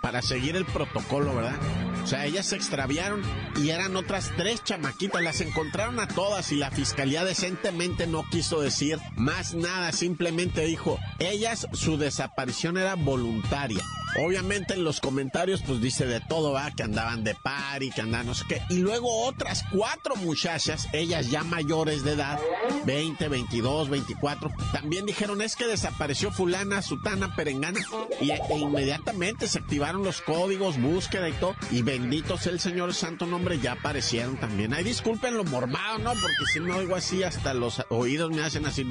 para 0.00 0.22
seguir 0.22 0.56
el 0.56 0.64
protocolo, 0.64 1.34
¿verdad? 1.34 1.56
O 2.02 2.06
sea, 2.06 2.26
ellas 2.26 2.46
se 2.46 2.56
extraviaron 2.56 3.22
y 3.56 3.70
eran 3.70 3.96
otras 3.96 4.32
tres 4.36 4.64
chamaquitas. 4.64 5.22
Las 5.22 5.40
encontraron 5.40 6.00
a 6.00 6.08
todas 6.08 6.50
y 6.52 6.56
la 6.56 6.70
fiscalía 6.70 7.24
decentemente 7.24 8.06
no 8.06 8.24
quiso 8.30 8.60
decir 8.60 8.98
más 9.16 9.54
nada. 9.54 9.92
Simplemente 9.92 10.64
dijo, 10.64 10.98
ellas, 11.18 11.68
su 11.72 11.98
desaparición 11.98 12.78
era 12.78 12.94
voluntaria. 12.94 13.84
Obviamente 14.18 14.74
en 14.74 14.84
los 14.84 15.00
comentarios 15.00 15.62
pues 15.64 15.80
dice 15.80 16.06
de 16.06 16.20
todo, 16.20 16.52
va, 16.52 16.70
que 16.72 16.82
andaban 16.82 17.22
de 17.24 17.36
y 17.80 17.90
que 17.90 18.00
andaban 18.00 18.26
no 18.26 18.34
sé 18.34 18.44
qué. 18.48 18.62
Y 18.68 18.78
luego 18.78 19.24
otras 19.26 19.64
cuatro 19.72 20.16
muchachas, 20.16 20.88
ellas 20.92 21.30
ya 21.30 21.44
mayores 21.44 22.02
de 22.02 22.12
edad, 22.12 22.38
20, 22.84 23.28
22, 23.28 23.88
24, 23.88 24.50
también 24.72 25.06
dijeron 25.06 25.40
es 25.40 25.56
que 25.56 25.66
desapareció 25.66 26.32
fulana, 26.32 26.82
sutana, 26.82 27.34
perengana. 27.36 27.80
Y 28.20 28.30
e 28.30 28.58
inmediatamente 28.58 29.48
se 29.48 29.58
activaron 29.58 30.02
los 30.02 30.20
códigos, 30.20 30.80
búsqueda 30.80 31.28
y 31.28 31.32
todo. 31.32 31.54
Y 31.70 31.82
bendito 31.82 32.36
sea 32.36 32.52
el 32.52 32.60
Señor 32.60 32.94
Santo 32.94 33.26
Nombre, 33.26 33.60
ya 33.60 33.72
aparecieron 33.72 34.36
también. 34.36 34.74
Ay, 34.74 34.84
disculpen 34.84 35.36
lo 35.36 35.44
mormado, 35.44 35.98
¿no? 35.98 36.10
Porque 36.12 36.46
si 36.52 36.60
me 36.60 36.72
oigo 36.72 36.96
así, 36.96 37.22
hasta 37.22 37.54
los 37.54 37.82
oídos 37.88 38.30
me 38.30 38.42
hacen 38.42 38.66
así. 38.66 38.86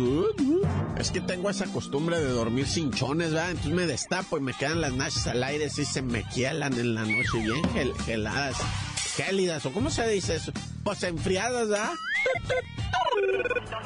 Es 0.97 1.11
que 1.11 1.21
tengo 1.21 1.49
esa 1.49 1.65
costumbre 1.65 2.19
de 2.19 2.29
dormir 2.29 2.67
sin 2.67 2.91
chones, 2.91 3.31
¿verdad? 3.31 3.51
Entonces 3.51 3.73
me 3.73 3.85
destapo 3.85 4.37
y 4.37 4.41
me 4.41 4.53
quedan 4.53 4.81
las 4.81 4.93
nachas 4.93 5.08
al 5.27 5.43
aire, 5.43 5.69
sí 5.69 5.85
se 5.85 6.01
me 6.01 6.23
quielan 6.23 6.73
en 6.73 6.95
la 6.95 7.01
noche, 7.01 7.39
bien 7.39 7.95
geladas, 8.05 8.57
gélidas, 9.15 9.65
o 9.65 9.71
cómo 9.71 9.89
se 9.89 10.07
dice 10.07 10.35
eso, 10.35 10.51
pues 10.83 11.03
enfriadas, 11.03 11.69
¿verdad? 11.69 11.91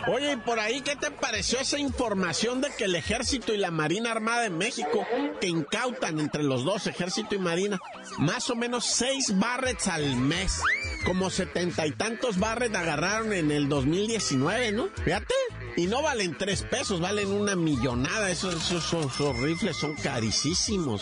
Oye, 0.08 0.34
y 0.34 0.38
por 0.38 0.60
ahí, 0.60 0.82
¿qué 0.82 0.96
te 0.96 1.12
pareció 1.12 1.60
esa 1.60 1.78
información 1.80 2.62
de 2.62 2.70
que 2.78 2.86
el 2.86 2.96
ejército 2.96 3.54
y 3.54 3.58
la 3.58 3.72
Marina 3.72 4.12
Armada 4.12 4.42
de 4.42 4.50
México, 4.50 5.08
que 5.40 5.48
incautan 5.48 6.20
entre 6.20 6.44
los 6.44 6.66
dos, 6.66 6.88
ejército 6.88 7.36
y 7.36 7.40
marina, 7.40 7.80
más 8.18 8.50
o 8.50 8.56
menos 8.56 8.86
seis 8.86 9.38
barrets 9.40 9.88
al 9.88 10.18
mes? 10.18 10.62
Como 11.06 11.30
setenta 11.30 11.88
y 11.88 11.92
tantos 11.92 12.38
barrets 12.38 12.76
agarraron 12.76 13.34
en 13.34 13.52
el 13.52 13.70
2019, 13.70 14.72
¿no? 14.74 14.90
Fíjate. 15.04 15.34
Y 15.76 15.88
no 15.88 16.02
valen 16.02 16.38
tres 16.38 16.64
pesos, 16.64 17.02
valen 17.02 17.32
una 17.32 17.56
millonada. 17.56 18.30
Esos, 18.30 18.72
esos, 18.72 19.40
rifles 19.40 19.78
son 19.78 19.96
carísimos. 19.96 21.02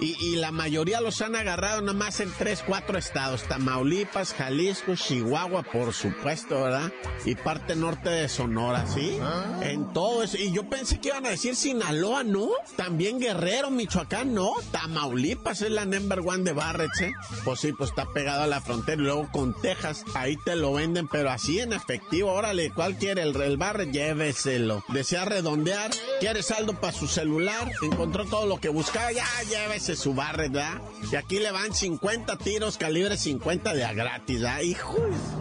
Y, 0.00 0.36
la 0.36 0.52
mayoría 0.52 1.00
los 1.00 1.20
han 1.22 1.34
agarrado 1.34 1.80
nada 1.80 1.92
más 1.92 2.20
en 2.20 2.32
tres, 2.38 2.62
cuatro 2.64 2.98
estados. 2.98 3.42
Tamaulipas, 3.44 4.32
Jalisco, 4.32 4.94
Chihuahua, 4.94 5.64
por 5.64 5.92
supuesto, 5.92 6.62
¿verdad? 6.62 6.92
Y 7.24 7.34
parte 7.34 7.74
norte 7.74 8.08
de 8.08 8.28
Sonora, 8.28 8.86
¿sí? 8.86 9.18
Ah. 9.20 9.60
En 9.62 9.92
todo 9.92 10.22
eso. 10.22 10.36
Y 10.36 10.52
yo 10.52 10.68
pensé 10.68 11.00
que 11.00 11.08
iban 11.08 11.26
a 11.26 11.30
decir 11.30 11.56
Sinaloa, 11.56 12.22
¿no? 12.22 12.50
También 12.76 13.18
Guerrero, 13.18 13.70
Michoacán, 13.70 14.34
¿no? 14.34 14.52
Tamaulipas 14.70 15.62
es 15.62 15.70
la 15.70 15.84
number 15.84 16.20
one 16.20 16.44
de 16.44 16.52
Barrett, 16.52 17.00
¿eh? 17.00 17.12
Pues 17.44 17.58
sí, 17.58 17.72
pues 17.72 17.90
está 17.90 18.06
pegado 18.12 18.42
a 18.42 18.46
la 18.46 18.60
frontera. 18.60 19.02
Y 19.02 19.04
luego 19.04 19.28
con 19.32 19.60
Texas, 19.60 20.04
ahí 20.14 20.36
te 20.36 20.54
lo 20.54 20.74
venden, 20.74 21.08
pero 21.08 21.30
así 21.30 21.58
en 21.58 21.72
efectivo. 21.72 22.32
Órale, 22.32 22.70
¿cuál 22.70 22.96
quiere? 22.96 23.22
El, 23.22 23.34
el 23.40 23.56
Barrett, 23.56 23.90
lléveselo. 23.90 24.84
Desea 24.88 25.24
redondear, 25.24 25.90
quiere 26.20 26.44
saldo 26.44 26.74
para 26.74 26.92
su 26.92 27.08
celular, 27.08 27.72
encontró 27.82 28.24
todo 28.26 28.46
lo 28.46 28.60
que 28.60 28.68
buscaba, 28.68 29.10
ya 29.10 29.26
lléveselo 29.48 29.87
ese 29.88 30.02
su 30.02 30.14
Barret, 30.14 30.52
¿verdad? 30.52 30.82
Y 31.10 31.16
aquí 31.16 31.38
le 31.38 31.50
van 31.50 31.74
50 31.74 32.36
tiros 32.36 32.76
calibre 32.76 33.16
50 33.16 33.72
de 33.72 33.84
a 33.84 33.94
gratis, 33.94 34.42
¿verdad? 34.42 34.60
Hijo. 34.60 34.96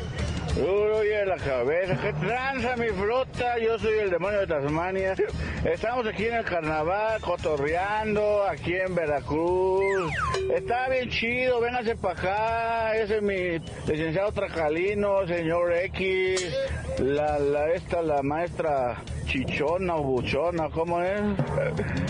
Duro 0.56 1.04
y 1.04 1.08
de 1.08 1.26
la 1.26 1.38
cabeza? 1.38 1.98
¿Qué 2.02 2.14
tranza 2.14 2.76
mi 2.76 2.88
flota? 2.90 3.58
Yo 3.60 3.78
soy 3.80 4.00
el 4.00 4.10
demonio 4.10 4.40
de 4.40 4.48
Tasmania. 4.48 5.16
Estamos 5.64 6.06
aquí 6.08 6.26
en 6.26 6.36
el 6.36 6.46
carnaval, 6.46 7.22
cotorreando, 7.22 8.44
aquí 8.44 8.76
en 8.76 8.96
Veracruz. 8.96 10.12
Está 10.54 10.90
bien 10.90 11.10
chido, 11.10 11.62
vénganse 11.62 11.96
para 11.96 12.20
acá. 12.20 12.96
Ese 12.96 13.18
es 13.18 13.22
mi 13.22 13.60
licenciado 13.88 14.32
Tracalino, 14.32 15.26
señor 15.28 15.74
X. 15.74 16.56
La, 17.00 17.40
la, 17.40 17.72
esta, 17.72 18.02
la 18.02 18.22
maestra 18.22 18.98
chichona 19.26 19.96
o 19.96 20.04
buchona, 20.04 20.70
¿cómo 20.70 21.02
es? 21.02 21.22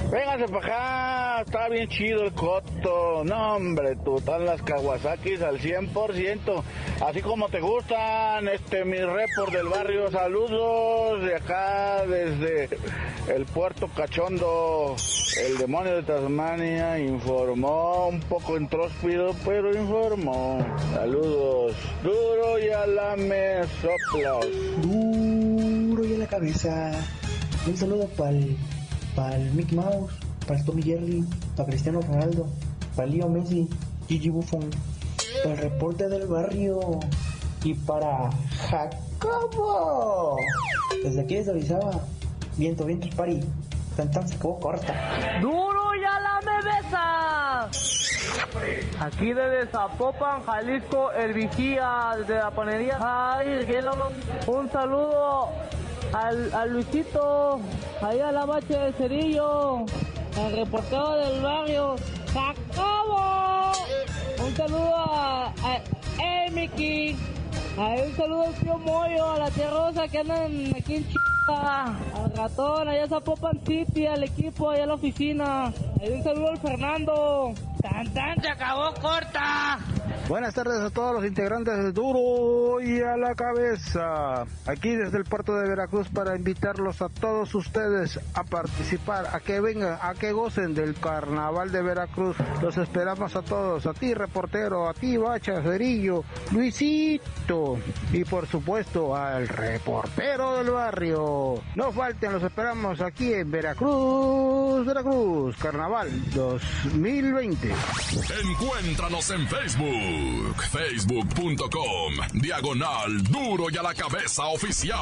Vénganse 0.09 0.47
para 0.47 0.65
acá, 0.65 1.18
está 1.41 1.69
bien 1.69 1.87
chido 1.87 2.23
el 2.23 2.33
coto. 2.33 3.23
No, 3.23 3.55
hombre, 3.55 3.95
tú 4.03 4.17
están 4.17 4.45
las 4.45 4.61
Kawasakis 4.61 5.41
al 5.41 5.59
100%, 5.59 6.63
así 7.05 7.21
como 7.21 7.49
te 7.49 7.59
gustan. 7.59 8.47
Este, 8.47 8.83
mi 8.85 8.97
report 8.97 9.53
del 9.53 9.67
barrio, 9.67 10.11
saludos 10.11 11.23
de 11.23 11.35
acá, 11.35 12.05
desde 12.05 12.69
el 13.33 13.45
puerto 13.45 13.87
Cachondo. 13.95 14.95
El 15.45 15.57
demonio 15.57 15.95
de 15.95 16.03
Tasmania 16.03 16.99
informó, 16.99 18.07
un 18.07 18.19
poco 18.21 18.57
intróspido, 18.57 19.35
pero 19.45 19.73
informó. 19.73 20.65
Saludos, 20.93 21.75
duro 22.03 22.59
y 22.59 22.69
a 22.69 22.87
la 22.87 23.15
me 23.15 23.63
soplas. 23.81 24.45
Duro 24.81 26.05
y 26.05 26.15
a 26.15 26.17
la 26.17 26.27
cabeza. 26.27 26.91
Un 27.67 27.77
saludo 27.77 28.07
para 28.17 28.31
el, 28.31 28.57
para 29.15 29.35
el 29.35 29.51
Mickey 29.51 29.77
Mouse, 29.77 30.13
para 30.49 30.59
el 30.59 30.65
Tommy 30.65 31.23
para 31.55 31.69
Cristiano 31.69 32.01
Ronaldo, 32.01 32.47
para 32.95 33.07
Leo 33.07 33.29
Messi, 33.29 33.69
Gigi 34.07 34.29
Buffon, 34.29 34.67
el 35.45 35.57
reporte 35.57 36.09
del 36.09 36.25
barrio 36.25 36.99
y 37.63 37.75
para 37.75 38.31
Jacobo. 38.67 40.37
Desde 41.03 41.21
aquí 41.21 41.35
les 41.35 41.49
avisaba, 41.49 41.91
viento, 42.57 42.85
viento, 42.85 43.15
pari. 43.15 43.41
Tan 43.95 44.09
tan 44.09 44.27
se 44.27 44.35
acabó 44.37 44.59
corta. 44.59 45.39
¡Duro 45.39 45.91
ya 46.01 46.19
la 46.19 46.39
bebesa! 46.39 47.69
Aquí 48.99 49.33
desde 49.33 49.67
Zapopan, 49.67 50.41
Jalisco, 50.45 51.11
el 51.11 51.33
vigía 51.33 52.15
de 52.27 52.35
la 52.35 52.49
panería. 52.49 52.97
Ay, 52.99 53.67
un 54.47 54.71
saludo 54.71 55.49
al, 56.13 56.51
al 56.53 56.73
Luisito, 56.73 57.59
ahí 58.01 58.19
a 58.19 58.31
la 58.31 58.45
bache 58.45 58.77
de 58.77 58.93
Cerillo, 58.93 59.85
al 60.45 60.53
reportero 60.53 61.15
del 61.15 61.41
barrio, 61.41 61.95
Jacobo. 62.33 63.71
Un 64.45 64.55
saludo 64.55 64.95
a, 64.95 65.47
a 65.63 66.45
Emiki, 66.47 67.15
un 67.77 68.15
saludo 68.15 68.43
al 68.43 68.53
tío 68.55 68.77
Moyo, 68.77 69.31
a 69.31 69.39
la 69.39 69.51
tía 69.51 69.69
Rosa 69.69 70.07
que 70.07 70.19
andan 70.19 70.73
aquí 70.77 70.95
en 70.95 71.07
Chica, 71.07 71.85
al 72.15 72.33
ratón, 72.35 72.87
allá 72.87 73.03
a 73.03 73.07
Zapopan 73.07 73.59
City, 73.65 74.07
al 74.07 74.23
equipo, 74.23 74.69
allá 74.69 74.83
a 74.83 74.87
la 74.87 74.93
oficina. 74.93 75.73
Un 76.01 76.23
saludo 76.23 76.49
al 76.49 76.57
Fernando. 76.57 77.53
¡Tan, 77.81 78.13
tan! 78.13 78.41
¡Se 78.41 78.49
acabó 78.49 78.93
corta! 79.01 79.79
Buenas 80.29 80.53
tardes 80.53 80.79
a 80.79 80.91
todos 80.91 81.15
los 81.15 81.25
integrantes 81.25 81.75
de 81.75 81.91
Duro 81.91 82.79
y 82.79 83.01
a 83.01 83.17
la 83.17 83.33
cabeza. 83.33 84.45
Aquí 84.67 84.95
desde 84.95 85.17
el 85.17 85.23
puerto 85.23 85.55
de 85.55 85.67
Veracruz 85.67 86.07
para 86.09 86.35
invitarlos 86.35 87.01
a 87.01 87.09
todos 87.09 87.55
ustedes 87.55 88.19
a 88.35 88.43
participar, 88.43 89.25
a 89.33 89.39
que 89.39 89.59
vengan, 89.59 89.97
a 89.99 90.13
que 90.13 90.31
gocen 90.31 90.75
del 90.75 90.93
carnaval 90.93 91.71
de 91.71 91.81
Veracruz. 91.81 92.37
Los 92.61 92.77
esperamos 92.77 93.35
a 93.35 93.41
todos, 93.41 93.87
a 93.87 93.93
ti 93.93 94.13
reportero, 94.13 94.87
a 94.87 94.93
ti 94.93 95.17
Bacha, 95.17 95.63
Cerillo, 95.63 96.23
Luisito 96.51 97.79
y 98.13 98.23
por 98.23 98.45
supuesto 98.45 99.15
al 99.15 99.47
reportero 99.47 100.57
del 100.57 100.69
barrio. 100.69 101.55
No 101.73 101.91
falten, 101.91 102.33
los 102.33 102.43
esperamos 102.43 103.01
aquí 103.01 103.33
en 103.33 103.49
Veracruz, 103.49 104.85
Veracruz, 104.85 105.57
Carnaval 105.57 106.07
2020. 106.35 107.73
Encuéntranos 108.43 109.31
en 109.31 109.47
Facebook 109.47 110.18
facebook.com, 110.71 112.13
diagonal 112.33 113.23
duro 113.23 113.69
y 113.71 113.77
a 113.77 113.83
la 113.83 113.93
cabeza 113.93 114.45
oficial. 114.47 114.97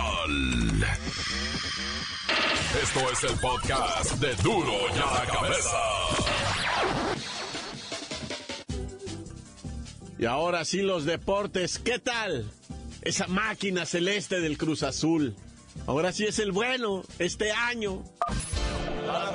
Esto 2.82 3.12
es 3.12 3.24
el 3.24 3.40
podcast 3.40 4.12
de 4.20 4.36
duro 4.44 4.74
y 4.96 5.00
a 5.00 5.14
la 5.14 5.26
cabeza. 5.26 5.78
Y 10.20 10.26
ahora 10.26 10.66
sí 10.66 10.82
los 10.82 11.06
deportes, 11.06 11.80
¿qué 11.80 12.00
tal? 12.00 12.52
Esa 13.02 13.28
máquina 13.28 13.86
celeste 13.86 14.42
del 14.42 14.58
Cruz 14.58 14.84
Azul. 14.84 15.36
Ahora 15.86 16.12
sí 16.12 16.26
es 16.26 16.40
el 16.40 16.52
bueno, 16.52 17.04
este 17.20 17.52
año. 17.52 18.04
La 19.06 19.32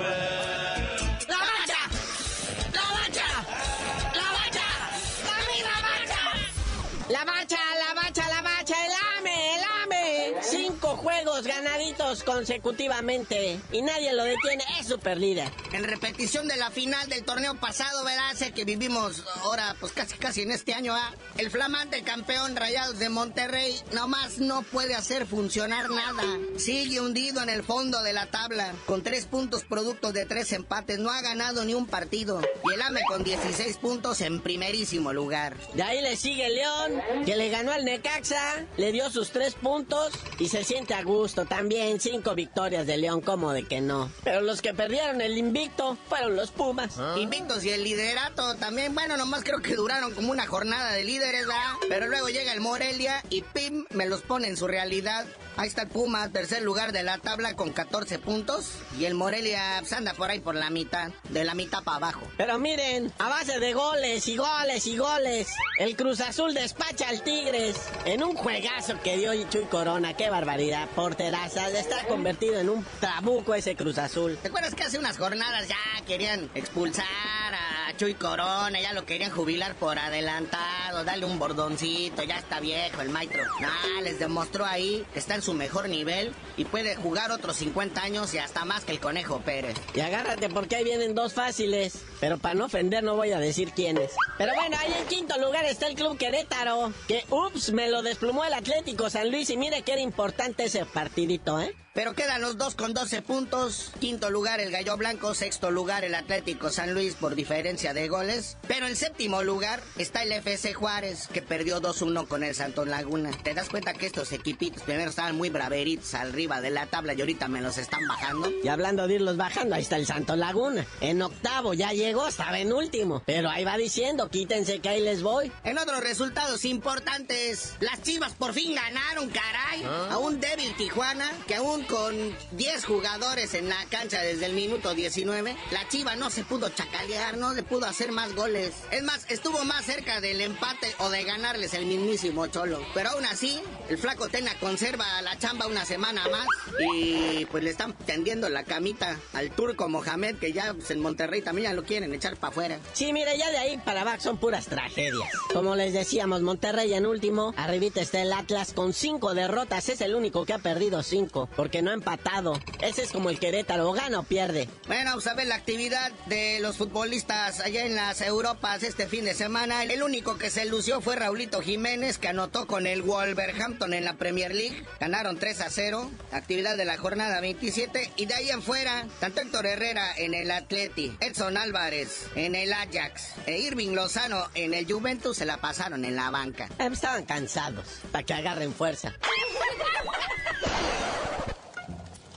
consecutivamente 12.23 13.61
y 13.73 13.83
nadie 13.83 14.13
lo 14.13 14.25
detiene, 14.25 14.65
es 14.81 14.87
super 14.87 15.19
líder. 15.19 15.51
En 15.73 15.85
repetición 15.85 16.49
de 16.49 16.57
la 16.57 16.71
final 16.71 17.09
del 17.09 17.25
torneo 17.25 17.55
pasado, 17.57 18.05
verás 18.05 18.43
el 18.43 18.53
que 18.53 18.65
vivimos 18.65 19.25
ahora, 19.43 19.77
pues 19.81 19.93
casi 19.93 20.17
casi 20.17 20.43
en 20.43 20.53
este 20.53 20.75
año, 20.75 20.95
¿ah? 20.95 21.13
el 21.39 21.51
flamante 21.51 22.03
campeón 22.03 22.57
Rayados 22.57 22.99
de 22.99 23.09
Monterrey 23.09 23.75
nomás 23.93 24.39
no 24.39 24.63
puede 24.63 24.95
hacer 24.95 25.27
funcionar 25.27 25.91
nada. 25.91 26.23
Sigue 26.57 27.01
hundido 27.01 27.43
en 27.43 27.49
el 27.49 27.63
fondo 27.63 28.03
de 28.03 28.13
la 28.13 28.27
tabla, 28.27 28.73
con 28.87 29.03
tres 29.03 29.27
puntos 29.27 29.65
producto 29.65 30.13
de 30.13 30.27
tres 30.27 30.53
empates, 30.53 30.99
no 30.99 31.11
ha 31.11 31.21
ganado 31.21 31.65
ni 31.65 31.75
un 31.75 31.87
partido. 31.87 32.41
Y 32.65 32.75
el 32.75 32.83
AME 32.83 33.03
con 33.09 33.25
16 33.25 33.77
puntos 33.79 34.21
en 34.21 34.41
primerísimo 34.41 35.13
lugar. 35.13 35.57
De 35.75 35.83
ahí 35.83 36.01
le 36.01 36.17
sigue 36.17 36.49
León, 36.51 37.03
que 37.25 37.37
le 37.37 37.49
ganó 37.49 37.73
al 37.73 37.85
Necaxa, 37.85 38.67
le 38.77 38.93
dio 38.93 39.11
sus 39.11 39.31
tres 39.31 39.55
puntos 39.55 40.13
y 40.39 40.49
se 40.49 40.65
siente 40.65 40.95
a 40.95 41.03
gusto 41.03 41.45
también. 41.45 42.01
Cinco 42.13 42.35
victorias 42.35 42.87
de 42.87 42.99
León, 42.99 43.23
como 43.23 43.55
de 43.55 43.63
que 43.63 43.81
no. 43.81 44.13
Pero 44.23 44.43
los 44.43 44.61
que 44.61 44.75
perdieron 44.75 45.23
el 45.23 45.39
invicto 45.39 45.97
fueron 46.11 46.37
los 46.37 46.51
Pumas. 46.51 46.99
Invictos 47.17 47.65
y 47.65 47.71
el 47.71 47.85
liderato 47.85 48.55
también, 48.57 48.95
bueno, 48.95 49.17
nomás 49.17 49.43
creo 49.45 49.63
que 49.63 49.75
duraron 49.75 50.13
como 50.13 50.31
una 50.31 50.47
jornada 50.47 50.93
de 50.93 51.05
líderes, 51.05 51.47
¿verdad? 51.47 51.73
Pero 51.89 52.09
luego 52.09 52.29
llega 52.29 52.53
el 52.53 52.61
Morelia 52.61 53.25
y 53.31 53.41
Pim 53.41 53.87
me 53.95 54.05
los 54.05 54.21
pone 54.21 54.49
en 54.49 54.59
su 54.59 54.67
realidad. 54.67 55.25
Ahí 55.57 55.69
está 55.69 55.83
el 55.83 55.89
Puma, 55.89 56.31
tercer 56.31 56.63
lugar 56.63 56.93
de 56.93 57.03
la 57.03 57.19
tabla 57.19 57.55
con 57.55 57.73
14 57.73 58.19
puntos. 58.19 58.73
Y 58.99 59.05
el 59.05 59.15
Morelia 59.15 59.77
pues, 59.81 59.93
anda 59.93 60.15
por 60.15 60.31
ahí 60.31 60.41
por 60.41 60.55
la 60.55 60.71
mitad, 60.71 61.11
de 61.29 61.45
la 61.45 61.55
mitad 61.55 61.83
para 61.83 61.99
abajo. 61.99 62.23
Pero 62.37 62.59
miren, 62.59 63.13
a 63.19 63.29
base 63.29 63.59
de 63.59 63.73
goles 63.73 64.27
y 64.29 64.37
goles 64.37 64.87
y 64.87 64.97
goles, 64.97 65.49
el 65.79 65.97
Cruz 65.97 66.21
Azul 66.21 66.55
despacha 66.55 67.09
al 67.09 67.23
Tigres 67.23 67.77
en 68.05 68.23
un 68.23 68.35
juegazo 68.35 69.01
que 69.03 69.17
dio 69.17 69.33
Chuy 69.51 69.65
Corona. 69.65 70.15
Qué 70.15 70.31
barbaridad, 70.31 70.89
porteraza. 70.95 71.69
Está 71.71 72.07
convertido 72.07 72.61
en 72.61 72.69
un 72.69 72.85
trabuco 73.01 73.55
ese 73.55 73.77
Cruz 73.77 73.99
Azul. 73.99 74.39
¿Te 74.41 74.49
acuerdas 74.49 74.75
que 74.75 74.85
hace 74.85 74.99
unas 74.99 75.19
jornadas 75.19 75.69
ya 75.69 76.05
querían 76.07 76.51
expulsar 76.55 77.05
a 77.05 77.72
Chuy 77.97 78.15
Corona, 78.15 78.81
ya 78.81 78.93
lo 78.93 79.05
querían 79.05 79.31
jubilar 79.31 79.75
por 79.77 79.99
adelantado, 79.99 81.05
dale 81.05 81.25
un 81.25 81.39
bordoncito, 81.39 82.23
ya 82.23 82.39
está 82.39 82.61
viejo 82.61 83.01
el 83.03 83.11
maestro. 83.11 83.43
Nah, 83.61 84.01
les 84.03 84.19
demostró 84.19 84.65
ahí 84.65 85.07
que 85.13 85.19
está 85.19 85.35
en 85.35 85.43
su 85.43 85.55
mejor 85.55 85.89
nivel 85.89 86.35
y 86.57 86.65
puede 86.65 86.97
jugar 86.97 87.31
otros 87.31 87.57
50 87.57 88.03
años 88.03 88.33
y 88.35 88.39
hasta 88.39 88.65
más 88.65 88.85
que 88.85 88.93
el 88.93 89.01
Conejo 89.01 89.41
Pérez. 89.41 89.77
Y 89.95 90.01
agárrate 90.01 90.49
porque 90.49 90.77
ahí 90.77 90.85
vienen 90.85 91.15
dos 91.15 91.35
fáciles. 91.35 92.03
Pero 92.21 92.39
para 92.39 92.55
no 92.55 92.67
ofender 92.67 93.03
no 93.03 93.17
voy 93.17 93.33
a 93.33 93.39
decir 93.39 93.73
quiénes. 93.73 94.13
Pero 94.39 94.55
bueno, 94.55 94.77
ahí 94.81 94.95
en 95.01 95.07
quinto 95.07 95.39
lugar 95.39 95.65
está 95.65 95.87
el 95.87 95.95
Club 95.95 96.17
Querétaro. 96.19 96.93
Que 97.07 97.25
ups, 97.31 97.73
me 97.73 97.91
lo 97.91 98.03
desplumó 98.03 98.45
el 98.45 98.55
Atlético 98.55 99.11
San 99.11 99.31
Luis 99.31 99.51
y 99.51 99.57
mire 99.57 99.83
que 99.83 99.93
era 99.93 100.01
importante 100.01 100.65
ese 100.65 100.85
partidito, 100.87 101.61
¿eh? 101.61 101.75
Pero 101.95 102.15
quedan 102.15 102.41
los 102.41 102.57
dos 102.57 102.75
con 102.75 102.95
12 102.95 103.21
puntos. 103.21 103.93
Quinto 104.01 104.31
lugar 104.31 104.61
el 104.61 104.71
Gallo 104.71 104.97
Blanco, 104.97 105.35
sexto 105.35 105.71
lugar 105.71 106.07
el 106.07 106.15
Atlético 106.15 106.71
San 106.71 106.95
Luis 106.95 107.15
por 107.15 107.35
diferencia 107.35 107.93
de 107.93 108.09
goles. 108.09 108.57
Pero 108.67 108.87
en 108.87 108.97
séptimo 108.97 109.43
lugar 109.43 109.83
está 109.99 110.23
el 110.23 110.33
FC 110.33 110.73
Juárez, 110.73 111.29
que 111.29 111.43
perdió 111.43 111.83
2-1 111.83 112.27
con 112.29 112.45
el 112.45 112.55
Santos 112.55 112.89
Laguna. 112.89 113.31
Te 113.43 113.53
das 113.53 113.69
cuenta 113.69 113.93
que 113.93 114.07
estos 114.07 114.33
equipitos 114.33 114.83
primero 114.85 115.11
estaban 115.11 115.37
muy 115.37 115.51
braveritos 115.51 116.15
arriba 116.15 116.63
de 116.63 116.71
la 116.71 116.87
tabla 116.87 117.13
y 117.13 117.21
ahorita 117.21 117.49
me 117.49 117.61
los 117.61 117.77
están 117.77 118.09
bajando. 118.09 118.51
Y 118.63 118.69
hablando 118.69 119.07
de 119.07 119.17
irlos 119.17 119.37
bajando, 119.37 119.75
ahí 119.75 119.83
está 119.83 119.97
el 119.97 120.07
Santos 120.07 120.39
Laguna. 120.39 120.87
En 121.03 121.21
octavo 121.21 121.75
ya 121.75 121.93
llegó, 121.93 122.27
estaba 122.27 122.59
en 122.59 122.73
último. 122.73 123.23
Pero 123.27 123.51
ahí 123.51 123.65
va 123.65 123.77
diciendo, 123.77 124.31
quítense 124.31 124.81
que 124.81 124.89
ahí 124.89 125.03
les 125.03 125.23
voy. 125.23 125.53
En 125.63 125.77
otros 125.77 126.01
resultados 126.01 126.65
importantes, 126.65 127.75
las 127.81 128.01
Chivas 128.03 128.33
por 128.33 128.55
fin 128.55 128.75
ganaron, 128.75 129.29
caray. 129.29 129.85
A 130.11 130.17
un 130.17 130.41
débil 130.41 130.75
Tijuana 130.77 131.31
que 131.47 131.61
con 131.85 132.15
10 132.53 132.85
jugadores 132.85 133.55
en 133.55 133.69
la 133.69 133.85
cancha 133.91 134.21
desde 134.23 134.47
el 134.47 134.53
minuto 134.53 134.95
19, 134.95 135.57
la 135.71 135.89
Chiva 135.89 136.17
no 136.17 136.31
se 136.31 136.45
pudo 136.45 136.69
chacalear, 136.69 137.37
no 137.37 137.55
le 137.55 137.63
pudo 137.63 137.87
hacer 137.87 138.13
más 138.13 138.35
goles. 138.35 138.75
Es 138.91 139.03
más, 139.03 139.27
estuvo 139.31 139.65
más 139.65 139.85
cerca 139.85 140.21
del 140.21 140.41
empate 140.41 140.95
o 140.99 141.11
de 141.11 141.25
ganarles 141.25 141.75
el 141.75 141.87
mismísimo 141.87 142.47
Cholo. 142.49 142.81
Pero 142.95 143.11
aún 143.11 143.25
así, 143.25 143.61
el 143.89 143.99
flaco 143.99 144.29
Tena 144.29 144.53
conserva 144.61 145.23
la 145.23 145.39
chamba 145.39 145.67
una 145.67 145.85
semana 145.85 146.29
más 146.29 146.47
y 146.81 147.47
pues 147.47 147.65
le 147.65 147.71
están 147.71 147.93
tendiendo 147.93 148.49
la 148.49 148.65
camita 148.65 149.19
al 149.33 149.51
turco 149.51 149.89
Mohamed 149.89 150.37
que 150.37 150.53
ya 150.53 150.75
pues, 150.75 150.91
en 150.91 151.01
Monterrey 151.01 151.43
también 151.43 151.71
ya 151.71 151.75
lo 151.75 151.85
quieren 151.85 152.13
echar 152.15 152.37
para 152.37 152.51
afuera. 152.51 152.79
Sí, 152.93 153.13
mire, 153.13 153.37
ya 153.39 153.51
de 153.51 153.59
ahí 153.59 153.79
para 153.79 154.03
abajo 154.03 154.21
son 154.21 154.39
puras 154.39 154.67
tragedias. 154.67 155.31
Como 155.53 155.77
les 155.77 155.93
decíamos, 155.93 156.43
Monterrey 156.43 156.93
en 156.95 157.07
último, 157.07 157.55
arribita 157.57 158.01
está 158.01 158.21
el 158.23 158.33
Atlas 158.33 158.73
con 158.73 158.93
cinco 158.93 159.35
derrotas, 159.35 159.89
es 159.89 160.01
el 160.01 160.15
único 160.15 160.45
que 160.45 160.53
ha 160.53 160.59
perdido 160.59 161.03
cinco, 161.03 161.49
porque 161.57 161.72
no 161.81 161.91
ha 161.91 161.95
empatado. 161.95 162.61
Ese 162.83 163.03
es 163.03 163.13
como 163.13 163.31
el 163.31 163.39
Querétaro, 163.39 163.93
gana 163.93 164.21
o 164.21 164.23
pierde. 164.25 164.69
Bueno, 164.87 165.11
vamos 165.11 165.27
a 165.27 165.35
ver 165.35 165.47
la 165.47 165.55
actividad 165.55 166.13
de 166.27 166.59
los 166.61 166.77
futbolistas 166.77 167.61
allá 167.61 167.87
en 167.87 167.95
las 167.95 168.21
Europas 168.21 168.83
este 168.83 169.07
fin 169.07 169.25
de 169.25 169.35
semana. 169.35 169.85
El 169.85 170.03
único 170.03 170.37
que 170.37 170.51
se 170.51 170.67
lució 170.67 171.01
fue 171.01 171.17
Raulito 171.17 171.63
Jiménez, 171.63 172.19
que 172.19 172.29
anotó 172.29 172.67
con 172.67 172.87
el 172.87 173.03
Wolverhampton 173.03 173.95
en 173.95 174.05
la 174.05 174.15
Premier 174.15 174.55
League. 174.55 174.85
Ganaron 175.01 175.39
3 175.39 175.61
a 175.63 175.71
0. 175.71 176.11
Actividad 176.33 176.77
de 176.77 176.85
la 176.85 176.99
jornada 176.99 177.41
27. 177.41 178.13
Y 178.17 178.27
de 178.27 178.35
ahí 178.35 178.51
en 178.51 178.63
fuera, 178.63 179.07
tanto 179.21 179.41
Héctor 179.41 179.67
Herrera 179.67 180.15
en 180.17 180.35
el 180.35 180.51
Atleti, 180.51 181.17
Edson 181.21 181.57
Álvarez 181.57 182.27
en 182.35 182.55
el 182.55 182.73
Ajax 182.73 183.35
e 183.47 183.61
Irving 183.61 183.95
Lozano 183.95 184.49
en 184.55 184.75
el 184.75 184.91
Juventus 184.91 185.37
se 185.37 185.47
la 185.47 185.59
pasaron 185.59 186.05
en 186.05 186.17
la 186.17 186.31
banca. 186.31 186.69
Estaban 186.79 187.25
cansados, 187.25 187.87
para 188.11 188.25
que 188.25 188.35
agarren 188.35 188.75
fuerza. 188.75 189.15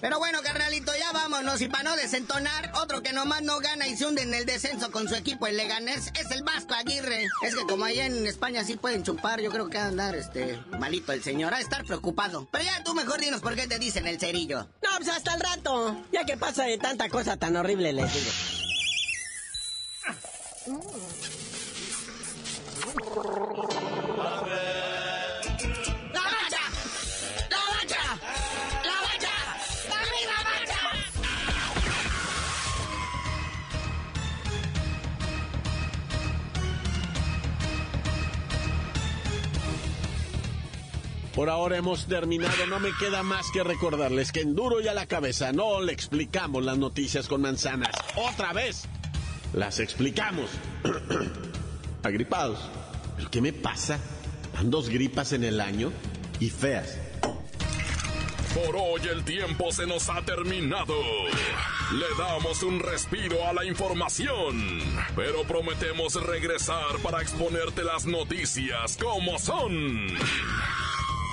Pero 0.05 0.19
bueno, 0.19 0.43
carnalito, 0.43 0.91
ya 0.95 1.11
vámonos. 1.13 1.59
Y 1.61 1.67
para 1.67 1.85
no 1.85 1.95
desentonar, 1.95 2.71
otro 2.75 3.01
que 3.01 3.11
nomás 3.11 3.41
no 3.41 3.57
gana 3.57 3.87
y 3.87 3.97
se 3.97 4.05
hunde 4.05 4.21
en 4.21 4.35
el 4.35 4.45
descenso 4.45 4.91
con 4.91 5.09
su 5.09 5.15
equipo, 5.15 5.47
el 5.47 5.57
Leganés, 5.57 6.11
es 6.13 6.29
el 6.29 6.43
Vasco 6.43 6.75
Aguirre. 6.75 7.25
Es 7.41 7.55
que 7.55 7.63
como 7.63 7.85
allá 7.85 8.05
en 8.05 8.27
España 8.27 8.63
sí 8.63 8.75
pueden 8.75 9.01
chupar, 9.01 9.41
yo 9.41 9.49
creo 9.49 9.67
que 9.67 9.79
va 9.79 9.85
a 9.85 9.87
andar 9.87 10.13
este 10.13 10.59
malito 10.77 11.11
el 11.11 11.23
señor, 11.23 11.55
a 11.55 11.59
estar 11.59 11.83
preocupado. 11.85 12.47
Pero 12.51 12.65
ya 12.65 12.83
tú 12.83 12.93
mejor 12.93 13.19
dinos 13.19 13.41
por 13.41 13.55
qué 13.55 13.65
te 13.65 13.79
dicen 13.79 14.05
el 14.05 14.19
cerillo. 14.19 14.69
No, 14.83 14.89
pues 14.97 15.09
hasta 15.09 15.33
el 15.33 15.41
rato. 15.41 16.05
Ya 16.11 16.23
que 16.23 16.37
pasa 16.37 16.65
de 16.65 16.77
tanta 16.77 17.09
cosa 17.09 17.37
tan 17.37 17.55
horrible, 17.55 17.91
les 17.91 18.13
digo. 18.13 18.31
¡La 23.15 23.84
Por 41.35 41.49
ahora 41.49 41.75
hemos 41.75 42.05
terminado, 42.05 42.65
no 42.67 42.79
me 42.79 42.93
queda 42.93 43.21
más 43.21 43.51
que 43.51 43.61
recordarles 43.61 44.31
que 44.31 44.39
en 44.39 44.55
duro 44.55 44.79
y 44.79 44.87
a 44.87 44.93
la 44.93 45.05
cabeza 45.05 45.51
no 45.51 45.81
le 45.81 45.91
explicamos 45.91 46.63
las 46.63 46.77
noticias 46.77 47.27
con 47.27 47.41
manzanas. 47.41 47.91
Otra 48.15 48.53
vez, 48.53 48.85
las 49.51 49.79
explicamos. 49.79 50.49
Agripados. 52.03 52.59
¿Pero 53.17 53.29
qué 53.29 53.41
me 53.41 53.51
pasa? 53.51 53.99
Dan 54.53 54.71
dos 54.71 54.87
gripas 54.87 55.33
en 55.33 55.43
el 55.43 55.59
año 55.59 55.91
y 56.39 56.49
feas. 56.49 56.97
Por 58.53 58.77
hoy 58.77 59.01
el 59.11 59.25
tiempo 59.25 59.73
se 59.73 59.85
nos 59.85 60.09
ha 60.09 60.21
terminado. 60.21 60.95
Le 61.91 62.05
damos 62.17 62.63
un 62.63 62.79
respiro 62.79 63.45
a 63.45 63.51
la 63.51 63.65
información, 63.65 64.79
pero 65.17 65.43
prometemos 65.43 66.13
regresar 66.25 66.97
para 67.03 67.21
exponerte 67.21 67.83
las 67.83 68.05
noticias 68.05 68.97
como 68.97 69.37
son. 69.37 70.07